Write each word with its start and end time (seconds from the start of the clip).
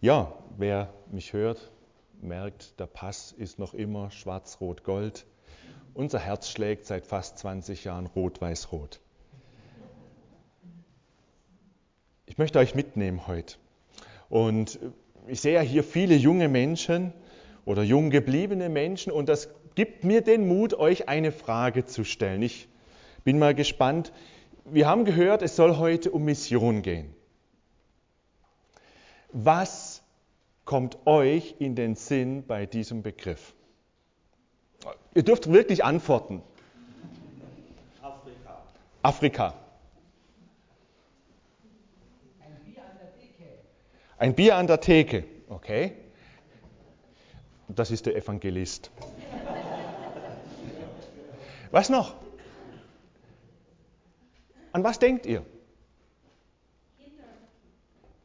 Ja, 0.00 0.32
wer 0.56 0.94
mich 1.10 1.32
hört, 1.32 1.72
merkt, 2.20 2.78
der 2.78 2.86
Pass 2.86 3.32
ist 3.32 3.58
noch 3.58 3.74
immer 3.74 4.12
schwarz-rot-gold. 4.12 5.26
Unser 5.92 6.20
Herz 6.20 6.50
schlägt 6.50 6.86
seit 6.86 7.04
fast 7.04 7.38
20 7.38 7.82
Jahren 7.82 8.06
rot-weiß-rot. 8.06 9.00
Ich 12.26 12.38
möchte 12.38 12.60
euch 12.60 12.76
mitnehmen 12.76 13.26
heute. 13.26 13.56
Und 14.28 14.78
ich 15.26 15.40
sehe 15.40 15.54
ja 15.54 15.62
hier 15.62 15.82
viele 15.82 16.14
junge 16.14 16.46
Menschen 16.46 17.12
oder 17.64 17.82
jung 17.82 18.10
gebliebene 18.10 18.68
Menschen 18.68 19.10
und 19.10 19.28
das 19.28 19.48
gibt 19.74 20.04
mir 20.04 20.20
den 20.20 20.46
Mut, 20.46 20.74
euch 20.74 21.08
eine 21.08 21.32
Frage 21.32 21.86
zu 21.86 22.04
stellen. 22.04 22.42
Ich 22.42 22.68
bin 23.24 23.40
mal 23.40 23.52
gespannt. 23.52 24.12
Wir 24.64 24.86
haben 24.86 25.04
gehört, 25.04 25.42
es 25.42 25.56
soll 25.56 25.76
heute 25.76 26.12
um 26.12 26.24
Mission 26.24 26.82
gehen. 26.82 27.17
Was 29.30 30.02
kommt 30.64 31.06
euch 31.06 31.56
in 31.58 31.74
den 31.74 31.94
Sinn 31.94 32.46
bei 32.46 32.66
diesem 32.66 33.02
Begriff? 33.02 33.54
Ihr 35.14 35.22
dürft 35.22 35.52
wirklich 35.52 35.84
antworten. 35.84 36.42
Afrika. 38.00 38.62
Afrika. 39.02 39.54
Ein 42.40 42.64
Bier 42.64 42.84
an 42.84 42.96
der 42.98 43.16
Theke. 43.18 43.44
Ein 44.18 44.34
Bier 44.34 44.56
an 44.56 44.66
der 44.66 44.80
Theke. 44.80 45.24
Okay. 45.48 45.92
Das 47.68 47.90
ist 47.90 48.06
der 48.06 48.16
Evangelist. 48.16 48.90
Was 51.70 51.90
noch? 51.90 52.14
An 54.72 54.84
was 54.84 54.98
denkt 54.98 55.26
ihr? 55.26 55.44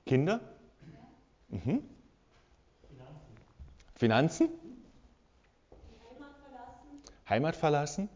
Kinder? 0.06 0.40
Mhm. 1.54 1.84
Finanzen? 3.96 4.50
Heimat 6.10 6.36
verlassen, 6.42 7.04
Heimat 7.30 7.56
verlassen? 7.56 8.10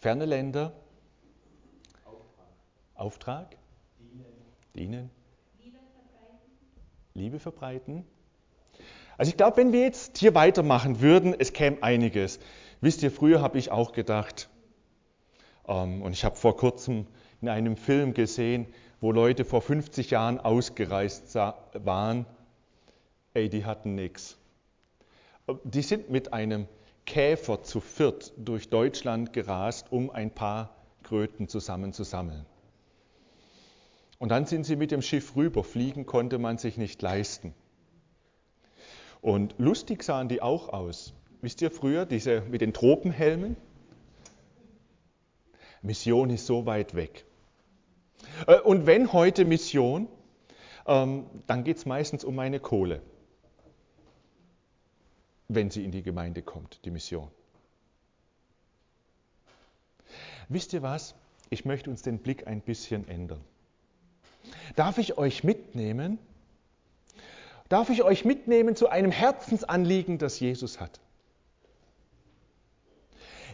ferne 0.00 0.24
Länder, 0.24 0.60
Länder? 0.62 0.72
Auftrag? 2.96 3.56
Dienen? 4.74 5.10
Liebe 5.60 5.78
verbreiten, 5.78 6.50
Liebe 7.14 7.38
verbreiten? 7.38 8.04
Also 9.16 9.30
ich 9.30 9.36
glaube, 9.36 9.58
wenn 9.58 9.72
wir 9.72 9.82
jetzt 9.82 10.18
hier 10.18 10.34
weitermachen 10.34 11.00
würden, 11.00 11.36
es 11.38 11.52
käme 11.52 11.80
einiges. 11.84 12.40
Wisst 12.80 13.04
ihr, 13.04 13.12
früher 13.12 13.40
habe 13.42 13.58
ich 13.58 13.70
auch 13.70 13.92
gedacht, 13.92 14.50
ähm, 15.68 16.02
und 16.02 16.12
ich 16.12 16.24
habe 16.24 16.34
vor 16.34 16.56
kurzem 16.56 17.06
in 17.40 17.48
einem 17.48 17.76
Film 17.76 18.12
gesehen, 18.12 18.66
wo 19.02 19.10
Leute 19.10 19.44
vor 19.44 19.60
50 19.60 20.12
Jahren 20.12 20.38
ausgereist 20.38 21.34
waren, 21.34 22.24
ey, 23.34 23.48
die 23.48 23.64
hatten 23.64 23.96
nichts. 23.96 24.38
Die 25.64 25.82
sind 25.82 26.08
mit 26.08 26.32
einem 26.32 26.68
Käfer 27.04 27.64
zu 27.64 27.80
viert 27.80 28.32
durch 28.36 28.70
Deutschland 28.70 29.32
gerast, 29.32 29.90
um 29.90 30.08
ein 30.08 30.30
paar 30.30 30.76
Kröten 31.02 31.48
zusammenzusammeln. 31.48 32.46
Und 34.20 34.28
dann 34.28 34.46
sind 34.46 34.64
sie 34.64 34.76
mit 34.76 34.92
dem 34.92 35.02
Schiff 35.02 35.34
rüber. 35.34 35.64
Fliegen 35.64 36.06
konnte 36.06 36.38
man 36.38 36.58
sich 36.58 36.76
nicht 36.76 37.02
leisten. 37.02 37.54
Und 39.20 39.56
lustig 39.58 40.04
sahen 40.04 40.28
die 40.28 40.40
auch 40.40 40.68
aus. 40.68 41.12
Wisst 41.40 41.60
ihr 41.60 41.72
früher, 41.72 42.06
diese 42.06 42.42
mit 42.42 42.60
den 42.60 42.72
Tropenhelmen? 42.72 43.56
Mission 45.82 46.30
ist 46.30 46.46
so 46.46 46.66
weit 46.66 46.94
weg. 46.94 47.24
Äh, 48.46 48.60
Und 48.60 48.86
wenn 48.86 49.12
heute 49.12 49.44
Mission, 49.44 50.08
ähm, 50.86 51.26
dann 51.46 51.64
geht 51.64 51.76
es 51.78 51.86
meistens 51.86 52.24
um 52.24 52.34
meine 52.34 52.60
Kohle, 52.60 53.02
wenn 55.48 55.70
sie 55.70 55.84
in 55.84 55.90
die 55.90 56.02
Gemeinde 56.02 56.42
kommt, 56.42 56.84
die 56.84 56.90
Mission. 56.90 57.28
Wisst 60.48 60.72
ihr 60.72 60.82
was? 60.82 61.14
Ich 61.50 61.64
möchte 61.64 61.90
uns 61.90 62.02
den 62.02 62.18
Blick 62.18 62.46
ein 62.46 62.60
bisschen 62.60 63.06
ändern. 63.08 63.40
Darf 64.76 64.98
ich 64.98 65.18
euch 65.18 65.44
mitnehmen? 65.44 66.18
Darf 67.68 67.90
ich 67.90 68.02
euch 68.02 68.24
mitnehmen 68.24 68.76
zu 68.76 68.88
einem 68.88 69.10
Herzensanliegen, 69.10 70.18
das 70.18 70.40
Jesus 70.40 70.80
hat? 70.80 71.00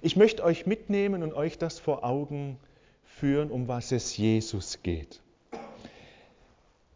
Ich 0.00 0.16
möchte 0.16 0.44
euch 0.44 0.66
mitnehmen 0.66 1.22
und 1.22 1.34
euch 1.34 1.58
das 1.58 1.78
vor 1.78 2.04
Augen 2.04 2.58
führen, 3.18 3.50
um 3.50 3.68
was 3.68 3.92
es 3.92 4.16
Jesus 4.16 4.82
geht. 4.82 5.20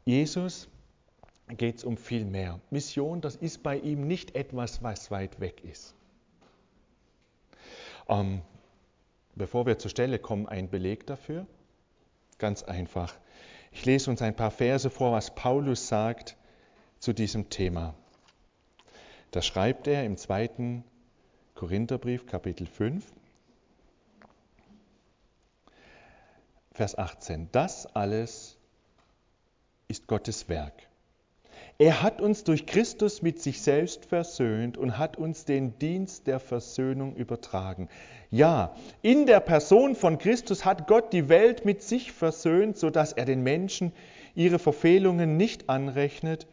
Jesus 0.04 0.68
geht 1.48 1.76
es 1.76 1.84
um 1.84 1.96
viel 1.96 2.24
mehr. 2.24 2.60
Mission, 2.70 3.20
das 3.20 3.36
ist 3.36 3.62
bei 3.62 3.78
ihm 3.78 4.06
nicht 4.06 4.34
etwas, 4.34 4.82
was 4.82 5.10
weit 5.10 5.40
weg 5.40 5.62
ist. 5.64 5.94
Ähm, 8.08 8.42
bevor 9.34 9.66
wir 9.66 9.78
zur 9.78 9.90
Stelle 9.90 10.18
kommen, 10.18 10.46
ein 10.46 10.68
Beleg 10.70 11.06
dafür. 11.06 11.46
Ganz 12.38 12.62
einfach. 12.62 13.14
Ich 13.70 13.84
lese 13.84 14.10
uns 14.10 14.22
ein 14.22 14.34
paar 14.34 14.50
Verse 14.50 14.90
vor, 14.90 15.12
was 15.12 15.34
Paulus 15.34 15.88
sagt 15.88 16.36
zu 16.98 17.12
diesem 17.12 17.48
Thema. 17.48 17.94
Da 19.30 19.40
schreibt 19.40 19.86
er 19.86 20.04
im 20.04 20.16
zweiten 20.16 20.84
Korintherbrief, 21.54 22.26
Kapitel 22.26 22.66
5, 22.66 23.04
Vers 26.72 26.96
18. 26.96 27.50
Das 27.52 27.86
alles 27.94 28.56
ist 29.88 30.06
Gottes 30.06 30.48
Werk. 30.48 30.72
Er 31.76 32.02
hat 32.02 32.20
uns 32.22 32.44
durch 32.44 32.64
Christus 32.64 33.20
mit 33.20 33.42
sich 33.42 33.60
selbst 33.60 34.06
versöhnt 34.06 34.78
und 34.78 34.96
hat 34.96 35.16
uns 35.18 35.44
den 35.44 35.78
Dienst 35.78 36.26
der 36.26 36.40
Versöhnung 36.40 37.14
übertragen. 37.14 37.88
Ja, 38.30 38.74
in 39.02 39.26
der 39.26 39.40
Person 39.40 39.94
von 39.94 40.16
Christus 40.16 40.64
hat 40.64 40.86
Gott 40.86 41.12
die 41.12 41.28
Welt 41.28 41.64
mit 41.66 41.82
sich 41.82 42.12
versöhnt, 42.12 42.78
sodass 42.78 43.12
er 43.12 43.26
den 43.26 43.42
Menschen 43.42 43.92
ihre 44.34 44.58
Verfehlungen 44.58 45.36
nicht 45.36 45.68
anrechnet 45.68 46.46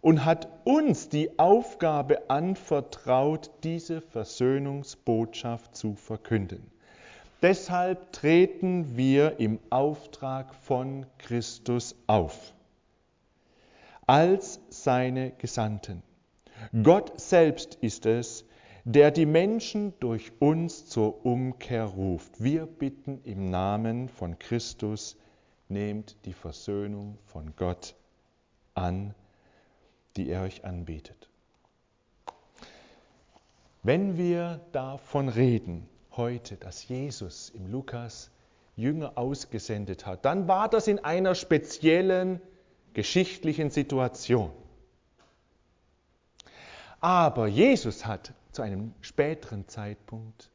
und 0.00 0.24
hat 0.24 0.48
uns 0.64 1.10
die 1.10 1.38
Aufgabe 1.38 2.30
anvertraut, 2.30 3.50
diese 3.62 4.00
Versöhnungsbotschaft 4.00 5.76
zu 5.76 5.96
verkünden. 5.96 6.70
Deshalb 7.42 8.12
treten 8.12 8.96
wir 8.96 9.38
im 9.38 9.58
Auftrag 9.70 10.54
von 10.54 11.06
Christus 11.18 11.94
auf 12.06 12.52
als 14.06 14.60
seine 14.68 15.32
Gesandten. 15.32 16.02
Gott 16.82 17.20
selbst 17.20 17.74
ist 17.76 18.06
es, 18.06 18.44
der 18.84 19.10
die 19.10 19.26
Menschen 19.26 19.92
durch 19.98 20.32
uns 20.38 20.86
zur 20.86 21.26
Umkehr 21.26 21.84
ruft. 21.84 22.40
Wir 22.42 22.66
bitten 22.66 23.20
im 23.24 23.50
Namen 23.50 24.08
von 24.08 24.38
Christus, 24.38 25.16
nehmt 25.68 26.16
die 26.24 26.32
Versöhnung 26.32 27.18
von 27.24 27.54
Gott 27.56 27.96
an, 28.74 29.12
die 30.16 30.28
er 30.28 30.42
euch 30.42 30.64
anbietet. 30.64 31.28
Wenn 33.82 34.16
wir 34.16 34.60
davon 34.70 35.28
reden, 35.28 35.88
heute, 36.16 36.56
dass 36.56 36.88
Jesus 36.88 37.50
im 37.50 37.70
Lukas 37.70 38.30
Jünger 38.76 39.16
ausgesendet 39.16 40.06
hat, 40.06 40.24
dann 40.24 40.48
war 40.48 40.68
das 40.68 40.86
in 40.86 40.98
einer 40.98 41.34
speziellen 41.34 42.40
geschichtlichen 42.92 43.70
Situation. 43.70 44.50
Aber 47.00 47.46
Jesus 47.46 48.06
hat 48.06 48.32
zu 48.52 48.62
einem 48.62 48.94
späteren 49.00 49.68
Zeitpunkt 49.68 50.50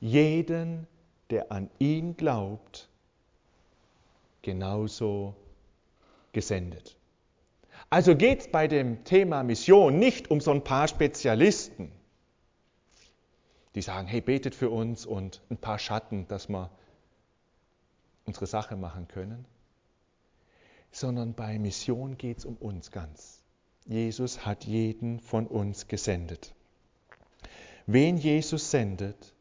jeden, 0.00 0.86
der 1.30 1.52
an 1.52 1.70
ihn 1.78 2.16
glaubt, 2.16 2.88
genauso 4.42 5.36
gesendet. 6.32 6.96
Also 7.90 8.16
geht 8.16 8.40
es 8.40 8.48
bei 8.48 8.66
dem 8.68 9.04
Thema 9.04 9.42
Mission 9.44 9.98
nicht 9.98 10.30
um 10.30 10.40
so 10.40 10.50
ein 10.50 10.64
paar 10.64 10.88
Spezialisten, 10.88 11.92
die 13.74 13.82
sagen, 13.82 14.06
hey, 14.06 14.20
betet 14.20 14.54
für 14.54 14.70
uns 14.70 15.06
und 15.06 15.40
ein 15.50 15.56
paar 15.56 15.78
Schatten, 15.78 16.26
dass 16.28 16.48
wir 16.48 16.70
unsere 18.24 18.46
Sache 18.46 18.76
machen 18.76 19.08
können, 19.08 19.44
sondern 20.90 21.34
bei 21.34 21.58
Mission 21.58 22.18
geht 22.18 22.38
es 22.38 22.44
um 22.44 22.56
uns 22.56 22.90
ganz. 22.90 23.42
Jesus 23.86 24.46
hat 24.46 24.64
jeden 24.64 25.18
von 25.20 25.46
uns 25.46 25.88
gesendet. 25.88 26.54
Wen 27.86 28.16
Jesus 28.16 28.70
sendet, 28.70 29.34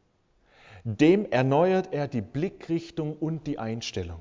dem 0.83 1.25
erneuert 1.25 1.93
er 1.93 2.07
die 2.07 2.21
Blickrichtung 2.21 3.15
und 3.15 3.45
die 3.45 3.59
Einstellung. 3.59 4.19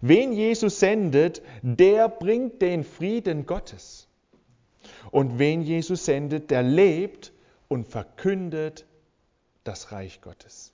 Wen 0.00 0.32
Jesus 0.32 0.78
sendet, 0.78 1.42
der 1.62 2.08
bringt 2.08 2.62
den 2.62 2.84
Frieden 2.84 3.46
Gottes. 3.46 4.06
Und 5.10 5.38
wen 5.38 5.62
Jesus 5.62 6.04
sendet, 6.04 6.50
der 6.50 6.62
lebt 6.62 7.32
und 7.68 7.88
verkündet 7.88 8.86
das 9.64 9.92
Reich 9.92 10.20
Gottes. 10.20 10.72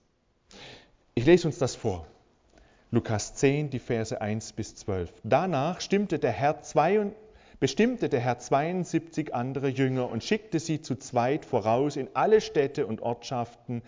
Ich 1.15 1.25
lese 1.25 1.47
uns 1.47 1.59
das 1.59 1.75
vor. 1.75 2.07
Lukas 2.91 3.35
10, 3.35 3.71
die 3.71 3.79
Verse 3.79 4.21
1 4.21 4.53
bis 4.53 4.75
12. 4.75 5.13
Danach 5.23 5.81
stimmte 5.81 6.19
der 6.19 6.33
Herr 6.33 6.61
zwei, 6.63 7.13
bestimmte 7.61 8.09
der 8.09 8.21
Herr 8.21 8.39
72 8.39 9.33
andere 9.33 9.69
Jünger 9.69 10.11
und 10.11 10.25
schickte 10.25 10.59
sie 10.59 10.83
zu 10.83 10.97
zweit 10.97 11.45
voraus 11.45 11.97
in 11.97 12.09
alle 12.15 12.41
Städte 12.41 12.87
und 12.87 13.01
Ortschaften, 13.01 13.83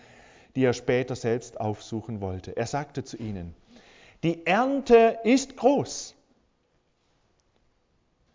die 0.55 0.63
er 0.63 0.73
später 0.73 1.15
selbst 1.15 1.59
aufsuchen 1.59 2.21
wollte. 2.21 2.55
Er 2.55 2.67
sagte 2.67 3.03
zu 3.03 3.17
ihnen, 3.17 3.55
die 4.23 4.45
Ernte 4.45 5.19
ist 5.25 5.57
groß, 5.57 6.15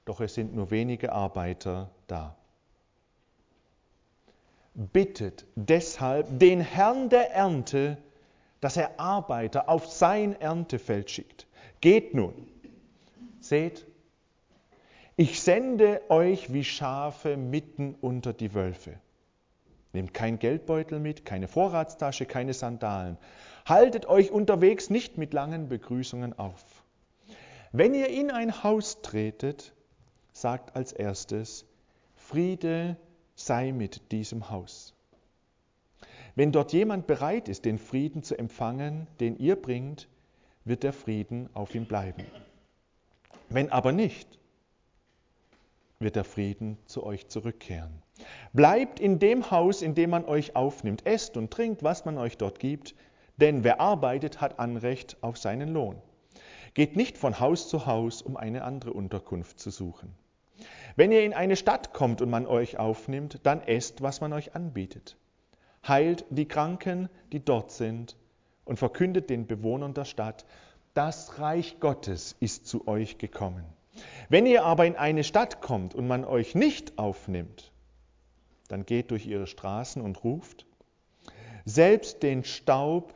doch 0.05 0.21
es 0.21 0.35
sind 0.35 0.55
nur 0.55 0.71
wenige 0.71 1.13
Arbeiter 1.13 1.91
da. 2.07 2.38
Bittet 4.81 5.45
deshalb 5.57 6.39
den 6.39 6.61
Herrn 6.61 7.09
der 7.09 7.33
Ernte, 7.33 7.99
dass 8.61 8.77
er 8.77 9.01
Arbeiter 9.01 9.69
auf 9.69 9.89
sein 9.89 10.41
Erntefeld 10.41 11.11
schickt. 11.11 11.49
Geht 11.81 12.15
nun, 12.15 12.47
seht, 13.41 13.89
ich 15.17 15.43
sende 15.43 16.01
euch 16.11 16.53
wie 16.53 16.63
Schafe 16.63 17.37
mitten 17.37 17.97
unter 18.01 18.33
die 18.33 18.55
Wölfe. 18.55 18.95
Nehmt 19.93 20.15
kein 20.15 20.39
Geldbeutel 20.39 21.01
mit, 21.01 21.25
keine 21.25 21.49
Vorratstasche, 21.49 22.25
keine 22.25 22.55
Sandalen. 22.55 23.19
Haltet 23.67 24.07
euch 24.07 24.31
unterwegs 24.31 24.91
nicht 24.91 25.19
mit 25.19 25.35
langen 25.35 25.69
Begrüßungen 25.69 26.39
auf. 26.39 26.85
Wenn 27.73 27.95
ihr 27.95 28.11
in 28.11 28.31
ein 28.31 28.63
Haus 28.63 29.03
tretet, 29.03 29.75
sagt 30.33 30.77
als 30.77 30.93
erstes, 30.93 31.67
Friede 32.15 32.97
sei 33.39 33.73
mit 33.73 34.13
diesem 34.13 34.51
Haus. 34.51 34.95
Wenn 36.35 36.53
dort 36.53 36.73
jemand 36.73 37.07
bereit 37.07 37.49
ist, 37.49 37.65
den 37.65 37.79
Frieden 37.79 38.23
zu 38.23 38.39
empfangen, 38.39 39.07
den 39.21 39.39
ihr 39.39 39.57
bringt, 39.57 40.09
wird 40.65 40.83
der 40.83 40.93
Frieden 40.93 41.49
auf 41.55 41.75
ihm 41.75 41.87
bleiben. 41.87 42.25
Wenn 43.49 43.71
aber 43.73 43.93
nicht, 43.93 44.39
wird 45.99 46.17
der 46.17 46.25
Frieden 46.25 46.79
zu 46.85 47.05
euch 47.05 47.29
zurückkehren. 47.29 48.03
Bleibt 48.53 49.01
in 49.01 49.19
dem 49.19 49.51
Haus, 49.51 49.83
in 49.83 49.95
dem 49.95 50.11
man 50.11 50.25
euch 50.25 50.55
aufnimmt, 50.55 51.07
esst 51.07 51.37
und 51.37 51.51
trinkt, 51.51 51.83
was 51.83 52.05
man 52.05 52.19
euch 52.19 52.37
dort 52.37 52.59
gibt, 52.59 52.95
denn 53.37 53.65
wer 53.65 53.81
arbeitet, 53.81 54.41
hat 54.41 54.59
Anrecht 54.59 55.17
auf 55.23 55.39
seinen 55.39 55.69
Lohn. 55.69 56.01
Geht 56.75 56.97
nicht 56.97 57.17
von 57.19 57.41
Haus 57.41 57.69
zu 57.69 57.87
Haus, 57.87 58.21
um 58.21 58.37
eine 58.37 58.65
andere 58.65 58.93
Unterkunft 58.93 59.59
zu 59.59 59.71
suchen. 59.71 60.15
Wenn 60.97 61.13
ihr 61.13 61.25
in 61.25 61.35
eine 61.35 61.57
Stadt 61.57 61.93
kommt 61.93 62.21
und 62.21 62.31
man 62.31 62.47
euch 62.47 62.79
aufnimmt, 62.79 63.41
dann 63.45 63.63
esst, 63.63 64.03
was 64.03 64.21
man 64.21 64.33
euch 64.33 64.55
anbietet. 64.55 65.17
Heilt 65.87 66.25
die 66.31 66.49
Kranken, 66.49 67.09
die 67.33 67.45
dort 67.45 67.71
sind, 67.71 68.17
und 68.65 68.79
verkündet 68.79 69.31
den 69.31 69.47
Bewohnern 69.47 69.95
der 69.95 70.05
Stadt, 70.05 70.45
das 70.95 71.39
Reich 71.39 71.81
Gottes 71.81 72.37
ist 72.41 72.67
zu 72.67 72.87
euch 72.87 73.19
gekommen. 73.19 73.65
Wenn 74.29 74.47
ihr 74.47 74.65
aber 74.65 74.87
in 74.87 74.97
eine 74.97 75.25
Stadt 75.25 75.61
kommt 75.61 75.95
und 75.95 76.07
man 76.07 76.25
euch 76.25 76.55
nicht 76.55 76.99
aufnimmt, 76.99 77.73
dann 78.69 78.85
geht 78.85 79.11
durch 79.11 79.27
ihre 79.27 79.47
Straßen 79.47 80.03
und 80.03 80.23
ruft, 80.25 80.67
selbst 81.65 82.23
den 82.23 82.45
Staub, 82.45 83.15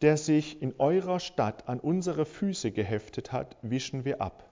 der 0.00 0.16
sich 0.16 0.60
in 0.62 0.74
eurer 0.78 1.20
Stadt 1.20 1.68
an 1.68 1.80
unsere 1.80 2.24
Füße 2.24 2.72
geheftet 2.72 3.32
hat, 3.32 3.56
wischen 3.62 4.04
wir 4.04 4.20
ab, 4.20 4.51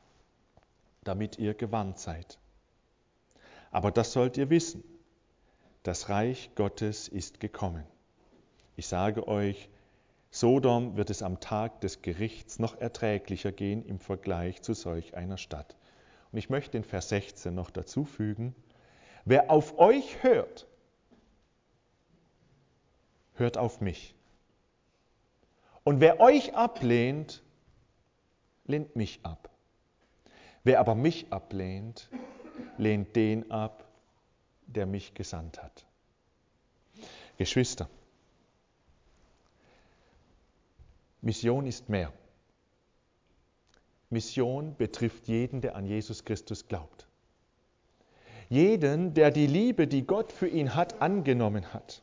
damit 1.04 1.38
ihr 1.38 1.54
gewarnt 1.54 1.98
seid. 1.98 2.38
Aber 3.70 3.90
das 3.90 4.12
sollt 4.12 4.36
ihr 4.36 4.50
wissen, 4.50 4.82
das 5.82 6.08
Reich 6.08 6.50
Gottes 6.54 7.08
ist 7.08 7.40
gekommen. 7.40 7.84
Ich 8.76 8.86
sage 8.86 9.26
euch, 9.28 9.70
Sodom 10.30 10.96
wird 10.96 11.10
es 11.10 11.22
am 11.22 11.40
Tag 11.40 11.80
des 11.80 12.02
Gerichts 12.02 12.58
noch 12.60 12.80
erträglicher 12.80 13.50
gehen 13.50 13.84
im 13.84 13.98
Vergleich 13.98 14.62
zu 14.62 14.74
solch 14.74 15.16
einer 15.16 15.38
Stadt. 15.38 15.76
Und 16.30 16.38
ich 16.38 16.50
möchte 16.50 16.72
den 16.72 16.84
Vers 16.84 17.08
16 17.08 17.52
noch 17.52 17.70
dazu 17.70 18.04
fügen, 18.04 18.54
wer 19.24 19.50
auf 19.50 19.78
euch 19.78 20.22
hört, 20.22 20.68
hört 23.34 23.58
auf 23.58 23.80
mich. 23.80 24.14
Und 25.82 26.00
wer 26.00 26.20
euch 26.20 26.54
ablehnt, 26.54 27.42
lehnt 28.66 28.94
mich 28.94 29.20
ab. 29.24 29.49
Wer 30.64 30.80
aber 30.80 30.94
mich 30.94 31.32
ablehnt, 31.32 32.08
lehnt 32.76 33.16
den 33.16 33.50
ab, 33.50 33.84
der 34.66 34.86
mich 34.86 35.14
gesandt 35.14 35.62
hat. 35.62 35.86
Geschwister, 37.38 37.88
Mission 41.22 41.66
ist 41.66 41.88
mehr. 41.88 42.12
Mission 44.10 44.74
betrifft 44.76 45.28
jeden, 45.28 45.60
der 45.60 45.76
an 45.76 45.86
Jesus 45.86 46.24
Christus 46.24 46.66
glaubt. 46.66 47.06
Jeden, 48.48 49.14
der 49.14 49.30
die 49.30 49.46
Liebe, 49.46 49.86
die 49.86 50.06
Gott 50.06 50.32
für 50.32 50.48
ihn 50.48 50.74
hat, 50.74 51.00
angenommen 51.00 51.72
hat. 51.72 52.02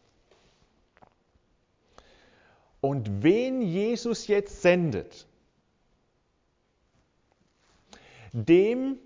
Und 2.80 3.22
wen 3.24 3.62
Jesus 3.62 4.28
jetzt 4.28 4.62
sendet, 4.62 5.28
dem 8.32 8.98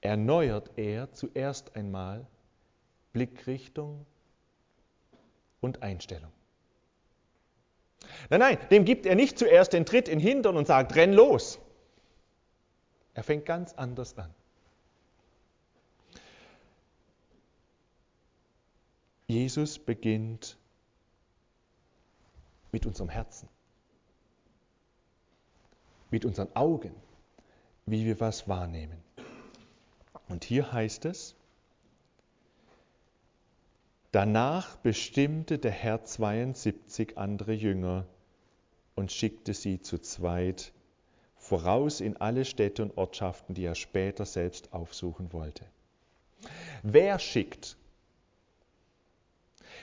erneuert 0.00 0.70
er 0.76 1.12
zuerst 1.12 1.76
einmal 1.76 2.26
Blickrichtung 3.12 4.06
und 5.60 5.82
Einstellung. 5.82 6.32
Nein, 8.28 8.40
nein, 8.40 8.58
dem 8.70 8.84
gibt 8.84 9.06
er 9.06 9.14
nicht 9.14 9.38
zuerst 9.38 9.72
den 9.72 9.84
Tritt 9.84 10.08
in 10.08 10.20
Hintern 10.20 10.56
und 10.56 10.66
sagt, 10.66 10.94
renn 10.96 11.12
los. 11.12 11.58
Er 13.14 13.22
fängt 13.22 13.44
ganz 13.44 13.74
anders 13.74 14.16
an. 14.16 14.32
Jesus 19.26 19.78
beginnt 19.78 20.56
mit 22.72 22.86
unserem 22.86 23.08
Herzen, 23.08 23.48
mit 26.10 26.24
unseren 26.24 26.54
Augen, 26.56 26.94
wie 27.90 28.04
wir 28.04 28.20
was 28.20 28.48
wahrnehmen. 28.48 28.98
Und 30.28 30.44
hier 30.44 30.72
heißt 30.72 31.04
es, 31.06 31.34
Danach 34.12 34.76
bestimmte 34.76 35.58
der 35.58 35.70
Herr 35.70 36.04
72 36.04 37.16
andere 37.16 37.52
Jünger 37.52 38.06
und 38.96 39.12
schickte 39.12 39.54
sie 39.54 39.80
zu 39.80 39.98
zweit 39.98 40.72
voraus 41.36 42.00
in 42.00 42.16
alle 42.16 42.44
Städte 42.44 42.82
und 42.82 42.98
Ortschaften, 42.98 43.54
die 43.54 43.64
er 43.64 43.76
später 43.76 44.26
selbst 44.26 44.72
aufsuchen 44.72 45.32
wollte. 45.32 45.64
Wer 46.82 47.20
schickt? 47.20 47.76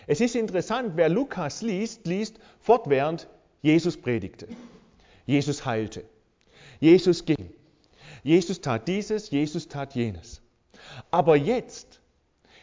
Es 0.08 0.20
ist 0.20 0.36
interessant, 0.36 0.94
wer 0.96 1.08
Lukas 1.08 1.62
liest, 1.62 2.06
liest 2.06 2.38
fortwährend, 2.60 3.28
Jesus 3.62 3.96
predigte, 3.96 4.48
Jesus 5.26 5.66
heilte, 5.66 6.04
Jesus 6.80 7.24
ging, 7.26 7.50
Jesus 8.28 8.60
tat 8.60 8.90
dieses, 8.90 9.30
Jesus 9.30 9.70
tat 9.70 9.96
jenes. 9.96 10.42
Aber 11.12 11.38
jetzt 11.38 12.02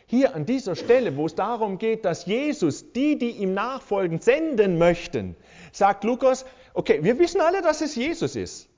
hier 0.05 0.35
an 0.35 0.45
dieser 0.45 0.77
Stelle, 0.77 1.17
wo 1.17 1.25
es 1.25 1.35
darum 1.35 1.79
geht, 1.79 2.05
dass 2.05 2.27
Jesus 2.27 2.93
die, 2.93 3.17
die 3.17 3.31
ihm 3.31 3.55
nachfolgen, 3.55 4.21
senden 4.21 4.77
möchten, 4.77 5.37
sagt 5.73 6.05
Lukas, 6.05 6.45
okay, 6.75 7.03
wir 7.03 7.19
wissen 7.19 7.41
alle, 7.41 7.63
dass 7.63 7.81
es 7.81 7.95
Jesus 7.95 8.37
ist. 8.37 8.69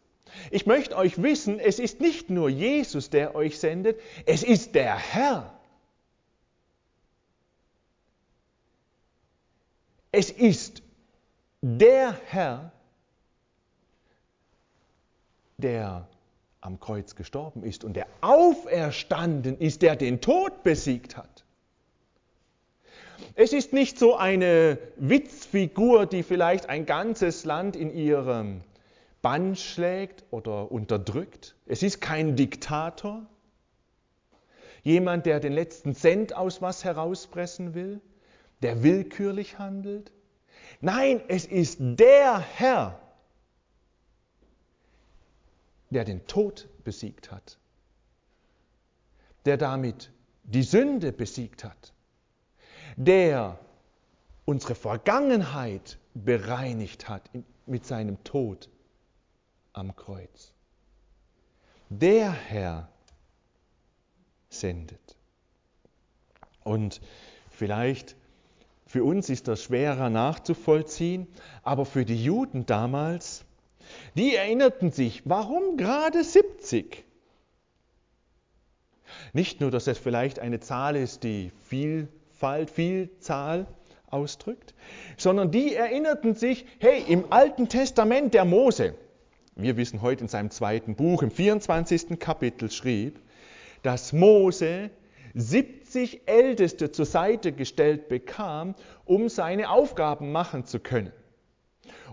Ich 0.53 0.67
möchte 0.67 0.97
euch 0.97 1.21
wissen, 1.21 1.59
es 1.59 1.81
ist 1.81 2.01
nicht 2.01 2.31
nur 2.31 2.49
Jesus, 2.49 3.11
der 3.11 3.35
euch 3.35 3.59
sendet, 3.59 4.01
es 4.25 4.45
ist 4.45 4.77
der 4.77 4.97
Herr. 4.97 5.59
Es 10.13 10.31
ist 10.31 10.85
der 11.63 12.17
Herr, 12.29 12.71
der 15.57 16.07
am 16.67 16.81
Kreuz 16.81 17.15
gestorben 17.15 17.63
ist 17.63 17.85
und 17.85 17.95
der 17.95 18.07
auferstanden 18.21 19.57
ist, 19.59 19.83
der 19.83 19.97
den 19.97 20.21
Tod 20.21 20.65
besiegt 20.65 21.17
hat. 21.17 21.45
Es 23.35 23.53
ist 23.53 23.73
nicht 23.73 23.99
so 23.99 24.17
eine 24.17 24.79
Witzfigur, 24.97 26.07
die 26.07 26.23
vielleicht 26.23 26.69
ein 26.69 26.85
ganzes 26.85 27.45
Land 27.45 27.77
in 27.77 27.95
ihrem 27.95 28.63
Bann 29.23 29.57
schlägt 29.57 30.25
oder 30.31 30.71
unterdrückt. 30.71 31.55
Es 31.67 31.83
ist 31.83 32.01
kein 32.01 32.37
Diktator, 32.37 33.27
jemand, 34.83 35.27
der 35.27 35.41
den 35.41 35.53
letzten 35.53 35.95
Cent 35.95 36.35
aus 36.35 36.63
was 36.63 36.85
herauspressen 36.85 37.75
will, 37.75 38.01
der 38.63 38.83
willkürlich 38.83 39.59
handelt. 39.59 40.13
Nein, 40.81 41.21
es 41.29 41.47
ist 41.47 41.79
der 41.81 42.39
Herr, 42.39 43.01
der 45.91 46.05
den 46.05 46.27
Tod 46.27 46.69
besiegt 46.85 47.31
hat, 47.31 47.59
der 49.45 49.57
damit 49.57 50.11
die 50.45 50.63
Sünde 50.63 51.13
besiegt 51.13 51.65
hat, 51.65 51.93
der 52.97 53.59
unsere 54.45 54.75
Vergangenheit 54.75 55.99
bereinigt 56.15 57.09
hat 57.09 57.29
mit 57.67 57.85
seinem 57.85 58.23
Tod 58.25 58.69
am 59.73 59.95
Kreuz. 59.95 60.53
Der 61.89 62.33
Herr 62.33 62.89
sendet. 64.49 65.17
Und 66.65 67.01
vielleicht 67.51 68.17
für 68.87 69.05
uns 69.05 69.29
ist 69.29 69.49
das 69.49 69.63
schwerer 69.65 70.11
nachzuvollziehen, 70.11 71.27
aber 71.63 71.85
für 71.85 72.05
die 72.05 72.23
Juden 72.23 72.67
damals, 72.67 73.45
die 74.17 74.35
erinnerten 74.35 74.91
sich, 74.91 75.23
warum 75.25 75.77
gerade 75.77 76.23
70? 76.23 77.05
Nicht 79.33 79.61
nur, 79.61 79.71
dass 79.71 79.87
es 79.87 79.99
vielleicht 79.99 80.39
eine 80.39 80.61
Zahl 80.61 80.97
ist, 80.97 81.23
die 81.23 81.53
Vielfalt, 81.63 82.71
Vielzahl 82.71 83.67
ausdrückt, 84.09 84.75
sondern 85.17 85.51
die 85.51 85.75
erinnerten 85.75 86.35
sich, 86.35 86.67
hey, 86.79 87.05
im 87.07 87.33
Alten 87.33 87.69
Testament 87.69 88.35
der 88.35 88.45
Mose, 88.45 88.95
wir 89.57 89.77
wissen 89.77 90.03
heute 90.03 90.25
in 90.25 90.29
seinem 90.29 90.51
zweiten 90.51 90.97
Buch, 90.97 91.23
im 91.23 91.31
24. 91.31 92.19
Kapitel 92.19 92.71
schrieb, 92.71 93.21
dass 93.83 94.13
Mose 94.13 94.91
70 95.35 96.23
Älteste 96.27 96.93
zur 96.93 97.05
Seite 97.07 97.53
gestellt 97.53 98.09
bekam, 98.09 98.75
um 99.05 99.29
seine 99.29 99.71
Aufgaben 99.71 100.33
machen 100.33 100.65
zu 100.65 100.81
können. 100.81 101.13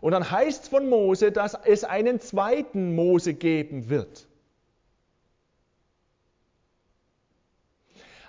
Und 0.04 0.12
dann 0.12 0.30
heißt 0.30 0.64
es 0.64 0.68
von 0.68 0.90
Mose, 0.90 1.32
dass 1.32 1.54
es 1.54 1.86
einen 1.86 2.20
zweiten 2.20 2.94
Mose 2.94 3.34
geben 3.34 3.88
wird. 3.88 4.28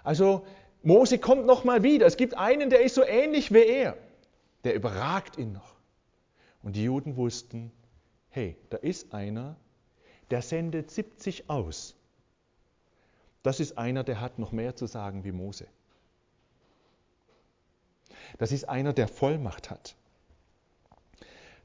Also 0.04 0.47
Mose 0.85 1.19
kommt 1.19 1.47
nochmal 1.47 1.83
wieder. 1.83 2.07
Es 2.07 2.16
gibt 2.16 2.38
einen, 2.38 2.71
der 2.71 2.83
ist 2.83 2.95
so 2.95 3.02
ähnlich 3.02 3.52
wie 3.52 3.64
er. 3.64 3.97
Der 4.62 4.76
überragt 4.76 5.37
ihn 5.37 5.52
noch. 5.52 5.75
Und 6.62 6.76
die 6.76 6.85
Juden 6.85 7.16
wussten, 7.16 7.73
hey, 8.31 8.57
da 8.71 8.76
ist 8.76 9.12
einer, 9.12 9.57
der 10.31 10.43
sendet 10.43 10.93
70 10.93 11.50
aus. 11.50 11.97
Das 13.43 13.59
ist 13.59 13.76
einer, 13.78 14.04
der 14.04 14.21
hat 14.21 14.38
noch 14.38 14.52
mehr 14.52 14.76
zu 14.76 14.87
sagen 14.87 15.25
wie 15.25 15.33
Mose. 15.33 15.66
Das 18.38 18.52
ist 18.52 18.69
einer, 18.69 18.93
der 18.93 19.09
Vollmacht 19.09 19.71
hat. 19.71 19.97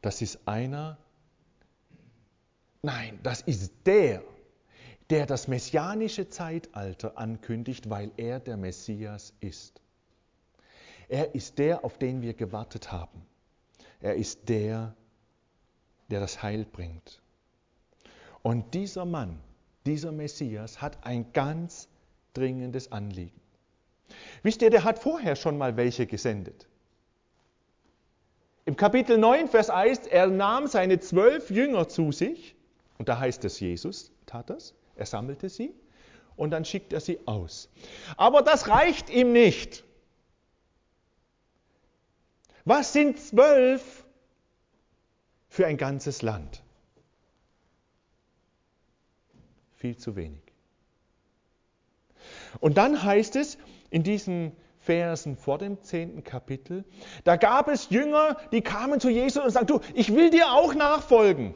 Das 0.01 0.21
ist 0.21 0.39
einer, 0.47 0.97
nein, 2.81 3.19
das 3.23 3.41
ist 3.41 3.73
der, 3.85 4.23
der 5.09 5.25
das 5.25 5.47
messianische 5.47 6.29
Zeitalter 6.29 7.17
ankündigt, 7.17 7.89
weil 7.89 8.11
er 8.17 8.39
der 8.39 8.57
Messias 8.57 9.33
ist. 9.39 9.81
Er 11.09 11.33
ist 11.33 11.57
der, 11.57 11.83
auf 11.83 11.97
den 11.97 12.21
wir 12.21 12.33
gewartet 12.33 12.91
haben. 12.91 13.25
Er 13.99 14.15
ist 14.15 14.47
der, 14.47 14.95
der 16.09 16.19
das 16.19 16.41
Heil 16.43 16.65
bringt. 16.65 17.21
Und 18.43 18.73
dieser 18.73 19.05
Mann, 19.05 19.39
dieser 19.85 20.11
Messias 20.11 20.81
hat 20.81 21.03
ein 21.05 21.33
ganz 21.33 21.89
dringendes 22.33 22.91
Anliegen. 22.91 23.41
Wisst 24.43 24.61
ihr, 24.61 24.69
der 24.69 24.83
hat 24.83 24.99
vorher 24.99 25.35
schon 25.35 25.57
mal 25.57 25.75
welche 25.75 26.05
gesendet. 26.05 26.68
Im 28.69 28.75
Kapitel 28.75 29.17
9, 29.17 29.47
Vers 29.47 29.71
1, 29.71 30.05
er 30.05 30.27
nahm 30.27 30.67
seine 30.67 30.99
zwölf 30.99 31.49
Jünger 31.49 31.89
zu 31.89 32.11
sich, 32.11 32.55
und 32.99 33.09
da 33.09 33.17
heißt 33.17 33.43
es, 33.45 33.59
Jesus 33.59 34.11
tat 34.27 34.51
das, 34.51 34.75
er 34.95 35.07
sammelte 35.07 35.49
sie 35.49 35.73
und 36.35 36.51
dann 36.51 36.65
schickt 36.65 36.93
er 36.93 36.99
sie 36.99 37.17
aus. 37.25 37.67
Aber 38.15 38.43
das 38.43 38.67
reicht 38.67 39.09
ihm 39.09 39.31
nicht. 39.31 39.83
Was 42.63 42.93
sind 42.93 43.19
zwölf 43.19 44.05
für 45.47 45.65
ein 45.65 45.77
ganzes 45.77 46.21
Land? 46.21 46.61
Viel 49.77 49.97
zu 49.97 50.15
wenig. 50.15 50.43
Und 52.59 52.77
dann 52.77 53.01
heißt 53.01 53.35
es 53.35 53.57
in 53.89 54.03
diesen 54.03 54.51
Versen 54.79 55.35
vor 55.35 55.57
dem 55.57 55.81
zehnten 55.83 56.23
Kapitel, 56.23 56.85
da 57.23 57.35
gab 57.35 57.67
es 57.67 57.89
Jünger, 57.89 58.37
die 58.51 58.61
kamen 58.61 58.99
zu 58.99 59.09
Jesus 59.09 59.43
und 59.43 59.51
sagten, 59.51 59.67
du, 59.67 59.79
ich 59.93 60.13
will 60.13 60.29
dir 60.29 60.51
auch 60.53 60.73
nachfolgen. 60.73 61.53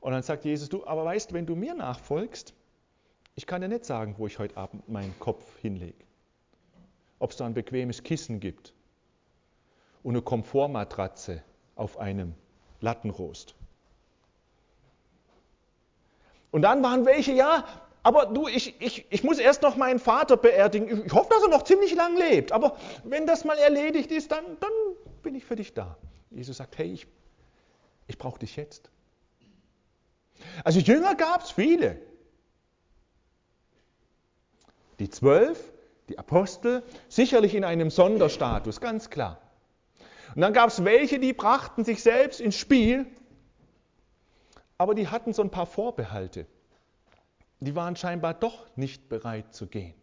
Und 0.00 0.12
dann 0.12 0.22
sagt 0.22 0.44
Jesus, 0.44 0.68
du, 0.68 0.86
aber 0.86 1.04
weißt, 1.04 1.32
wenn 1.32 1.46
du 1.46 1.54
mir 1.54 1.74
nachfolgst, 1.74 2.54
ich 3.36 3.46
kann 3.46 3.60
dir 3.60 3.68
nicht 3.68 3.84
sagen, 3.84 4.16
wo 4.18 4.26
ich 4.26 4.38
heute 4.38 4.56
Abend 4.56 4.88
meinen 4.88 5.14
Kopf 5.18 5.44
hinlege. 5.60 6.04
Ob 7.18 7.30
es 7.30 7.36
da 7.36 7.46
ein 7.46 7.54
bequemes 7.54 8.02
Kissen 8.02 8.40
gibt 8.40 8.74
und 10.02 10.14
eine 10.14 10.22
Komfortmatratze 10.22 11.42
auf 11.76 11.98
einem 11.98 12.34
Lattenrost. 12.80 13.54
Und 16.50 16.62
dann 16.62 16.82
waren 16.82 17.06
welche, 17.06 17.32
ja, 17.32 17.64
aber 18.02 18.26
du, 18.26 18.48
ich, 18.48 18.80
ich, 18.80 19.06
ich 19.10 19.24
muss 19.24 19.38
erst 19.38 19.62
noch 19.62 19.76
meinen 19.76 19.98
Vater 19.98 20.36
beerdigen. 20.36 21.04
Ich 21.04 21.12
hoffe, 21.12 21.28
dass 21.30 21.42
er 21.42 21.48
noch 21.48 21.64
ziemlich 21.64 21.94
lang 21.94 22.16
lebt. 22.16 22.52
Aber 22.52 22.76
wenn 23.04 23.26
das 23.26 23.44
mal 23.44 23.58
erledigt 23.58 24.10
ist, 24.10 24.32
dann, 24.32 24.44
dann 24.58 24.70
bin 25.22 25.34
ich 25.34 25.44
für 25.44 25.56
dich 25.56 25.74
da. 25.74 25.96
Jesus 26.30 26.56
sagt, 26.56 26.78
hey, 26.78 26.92
ich, 26.92 27.06
ich 28.06 28.16
brauche 28.16 28.38
dich 28.38 28.56
jetzt. 28.56 28.90
Also 30.64 30.80
Jünger 30.80 31.14
gab 31.14 31.42
es 31.42 31.50
viele. 31.50 32.00
Die 34.98 35.10
zwölf, 35.10 35.72
die 36.08 36.18
Apostel, 36.18 36.82
sicherlich 37.08 37.54
in 37.54 37.64
einem 37.64 37.90
Sonderstatus, 37.90 38.80
ganz 38.80 39.10
klar. 39.10 39.40
Und 40.34 40.40
dann 40.40 40.52
gab 40.52 40.68
es 40.68 40.84
welche, 40.84 41.18
die 41.18 41.32
brachten 41.32 41.84
sich 41.84 42.02
selbst 42.02 42.40
ins 42.40 42.56
Spiel, 42.56 43.06
aber 44.78 44.94
die 44.94 45.08
hatten 45.08 45.32
so 45.32 45.42
ein 45.42 45.50
paar 45.50 45.66
Vorbehalte. 45.66 46.46
Die 47.60 47.74
waren 47.74 47.96
scheinbar 47.96 48.34
doch 48.34 48.74
nicht 48.76 49.08
bereit 49.08 49.54
zu 49.54 49.66
gehen. 49.66 49.94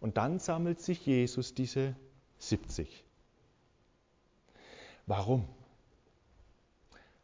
Und 0.00 0.16
dann 0.16 0.38
sammelt 0.38 0.80
sich 0.80 1.04
Jesus 1.04 1.54
diese 1.54 1.94
70. 2.38 3.04
Warum? 5.06 5.46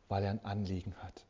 Weil 0.08 0.24
er 0.24 0.30
ein 0.30 0.44
Anliegen 0.44 0.94
hat 0.96 1.26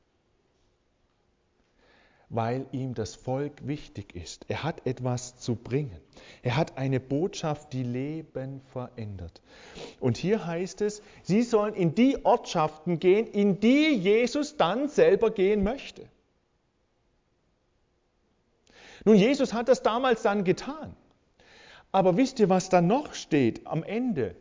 weil 2.29 2.67
ihm 2.73 2.95
das 2.95 3.15
Volk 3.15 3.67
wichtig 3.67 4.15
ist. 4.17 4.47
Er 4.49 4.65
hat 4.65 4.87
etwas 4.87 5.37
zu 5.37 5.55
bringen. 5.55 6.01
Er 6.43 6.57
hat 6.57 6.77
eine 6.77 6.99
Botschaft, 6.99 7.73
die 7.73 7.85
Leben 7.85 8.61
verändert. 8.73 9.41
Und 10.01 10.17
hier 10.17 10.45
heißt 10.45 10.81
es, 10.81 11.03
sie 11.23 11.43
sollen 11.43 11.75
in 11.75 11.95
die 11.95 12.25
Ortschaften 12.25 12.99
gehen, 12.99 13.27
in 13.27 13.61
die 13.61 13.95
Jesus 13.95 14.57
dann 14.57 14.89
selber 14.89 15.31
gehen 15.31 15.63
möchte. 15.63 16.09
Nun, 19.07 19.15
Jesus 19.15 19.55
hat 19.55 19.69
das 19.69 19.83
damals 19.83 20.23
dann 20.23 20.43
getan. 20.43 20.97
Aber 21.93 22.17
wisst 22.17 22.41
ihr, 22.41 22.51
was 22.51 22.69
da 22.69 22.81
noch 22.81 23.15
steht 23.15 23.65
am 23.65 23.85
Ende? 23.85 24.35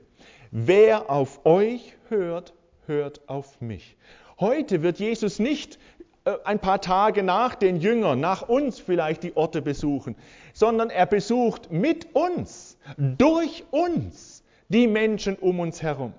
Wer 0.49 1.11
auf 1.11 1.45
euch 1.45 1.95
hört, 2.09 2.53
hört 2.87 3.29
auf 3.29 3.61
mich. 3.61 3.95
Heute 4.39 4.81
wird 4.81 4.97
Jesus 4.97 5.37
nicht 5.37 5.77
äh, 6.25 6.33
ein 6.45 6.59
paar 6.59 6.81
Tage 6.81 7.21
nach 7.21 7.53
den 7.53 7.79
Jüngern, 7.79 8.19
nach 8.19 8.49
uns 8.49 8.79
vielleicht 8.79 9.21
die 9.21 9.37
Orte 9.37 9.61
besuchen, 9.61 10.15
sondern 10.53 10.89
er 10.89 11.05
besucht 11.05 11.71
mit 11.71 12.15
uns, 12.15 12.79
durch 12.97 13.65
uns 13.69 14.43
die 14.69 14.87
Menschen 14.87 15.35
um 15.35 15.59
uns 15.59 15.83
herum. 15.83 16.13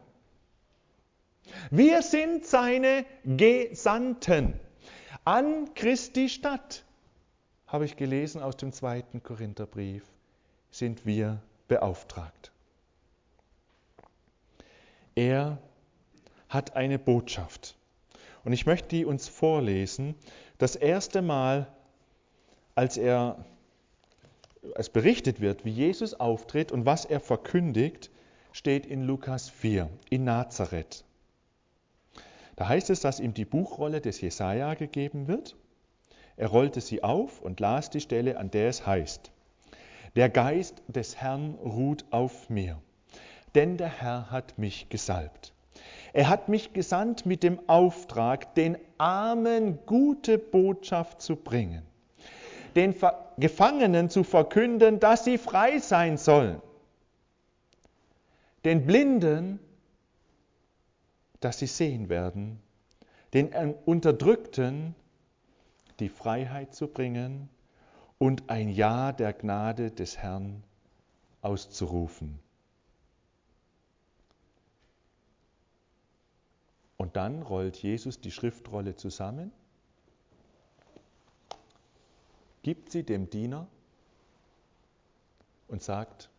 Wir 1.72 2.02
sind 2.02 2.46
seine 2.46 3.04
Gesandten 3.24 4.54
an 5.24 5.74
Christi 5.74 6.28
Stadt, 6.28 6.84
habe 7.66 7.84
ich 7.84 7.96
gelesen 7.96 8.42
aus 8.42 8.56
dem 8.56 8.72
zweiten 8.72 9.22
Korintherbrief, 9.22 10.04
sind 10.70 11.04
wir 11.06 11.40
beauftragt. 11.68 12.52
Er 15.14 15.58
hat 16.48 16.76
eine 16.76 16.98
Botschaft. 16.98 17.76
Und 18.44 18.52
ich 18.52 18.66
möchte 18.66 18.88
die 18.88 19.04
uns 19.04 19.28
vorlesen. 19.28 20.14
Das 20.58 20.76
erste 20.76 21.22
Mal, 21.22 21.66
als 22.74 22.96
er 22.96 23.44
als 24.74 24.90
berichtet 24.90 25.40
wird, 25.40 25.64
wie 25.64 25.70
Jesus 25.70 26.14
auftritt 26.14 26.72
und 26.72 26.86
was 26.86 27.04
er 27.04 27.20
verkündigt, 27.20 28.10
steht 28.52 28.86
in 28.86 29.02
Lukas 29.02 29.48
4 29.48 29.88
in 30.10 30.24
Nazareth. 30.24 31.04
Da 32.56 32.68
heißt 32.68 32.90
es, 32.90 33.00
dass 33.00 33.20
ihm 33.20 33.34
die 33.34 33.44
Buchrolle 33.44 34.00
des 34.00 34.20
Jesaja 34.20 34.74
gegeben 34.74 35.28
wird. 35.28 35.56
Er 36.36 36.48
rollte 36.48 36.80
sie 36.80 37.02
auf 37.02 37.40
und 37.40 37.60
las 37.60 37.90
die 37.90 38.00
Stelle, 38.00 38.36
an 38.38 38.50
der 38.50 38.68
es 38.68 38.86
heißt: 38.86 39.30
Der 40.16 40.28
Geist 40.28 40.82
des 40.88 41.16
Herrn 41.16 41.54
ruht 41.54 42.04
auf 42.10 42.50
mir, 42.50 42.80
denn 43.54 43.76
der 43.76 43.88
Herr 43.88 44.30
hat 44.30 44.58
mich 44.58 44.88
gesalbt. 44.88 45.52
Er 46.12 46.28
hat 46.28 46.48
mich 46.48 46.72
gesandt 46.72 47.26
mit 47.26 47.42
dem 47.42 47.60
Auftrag, 47.68 48.54
den 48.54 48.78
Armen 48.98 49.78
gute 49.86 50.38
Botschaft 50.38 51.20
zu 51.20 51.36
bringen, 51.36 51.82
den 52.74 52.94
Gefangenen 53.38 54.08
zu 54.10 54.24
verkünden, 54.24 55.00
dass 55.00 55.24
sie 55.24 55.38
frei 55.38 55.78
sein 55.78 56.16
sollen, 56.16 56.60
den 58.64 58.86
Blinden 58.86 59.60
dass 61.40 61.58
sie 61.58 61.66
sehen 61.66 62.08
werden, 62.08 62.60
den 63.34 63.52
Unterdrückten 63.84 64.94
die 66.00 66.08
Freiheit 66.08 66.74
zu 66.74 66.88
bringen 66.88 67.48
und 68.18 68.48
ein 68.50 68.68
Ja 68.68 69.12
der 69.12 69.32
Gnade 69.32 69.90
des 69.90 70.18
Herrn 70.18 70.62
auszurufen. 71.42 72.38
Und 76.96 77.16
dann 77.16 77.42
rollt 77.42 77.76
Jesus 77.76 78.20
die 78.20 78.30
Schriftrolle 78.30 78.96
zusammen, 78.96 79.52
gibt 82.62 82.90
sie 82.90 83.04
dem 83.04 83.28
Diener 83.30 83.68
und 85.68 85.82
sagt, 85.82 86.30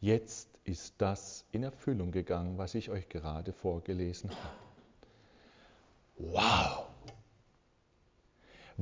jetzt 0.00 0.48
ist 0.64 0.94
das 0.98 1.44
in 1.52 1.62
Erfüllung 1.62 2.10
gegangen, 2.10 2.58
was 2.58 2.74
ich 2.74 2.90
euch 2.90 3.08
gerade 3.08 3.52
vorgelesen 3.52 4.30
habe. 4.30 4.56
Wow! 6.18 6.91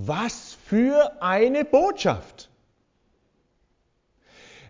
Was 0.07 0.57
für 0.67 1.21
eine 1.21 1.67
Botschaft! 1.67 2.49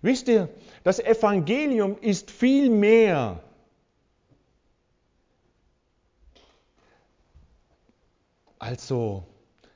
Wisst 0.03 0.27
ihr, 0.27 0.49
das 0.83 0.99
Evangelium 0.99 1.97
ist 2.01 2.33
viel 2.33 2.69
mehr 2.69 3.41
als 8.59 8.89
so, 8.89 9.25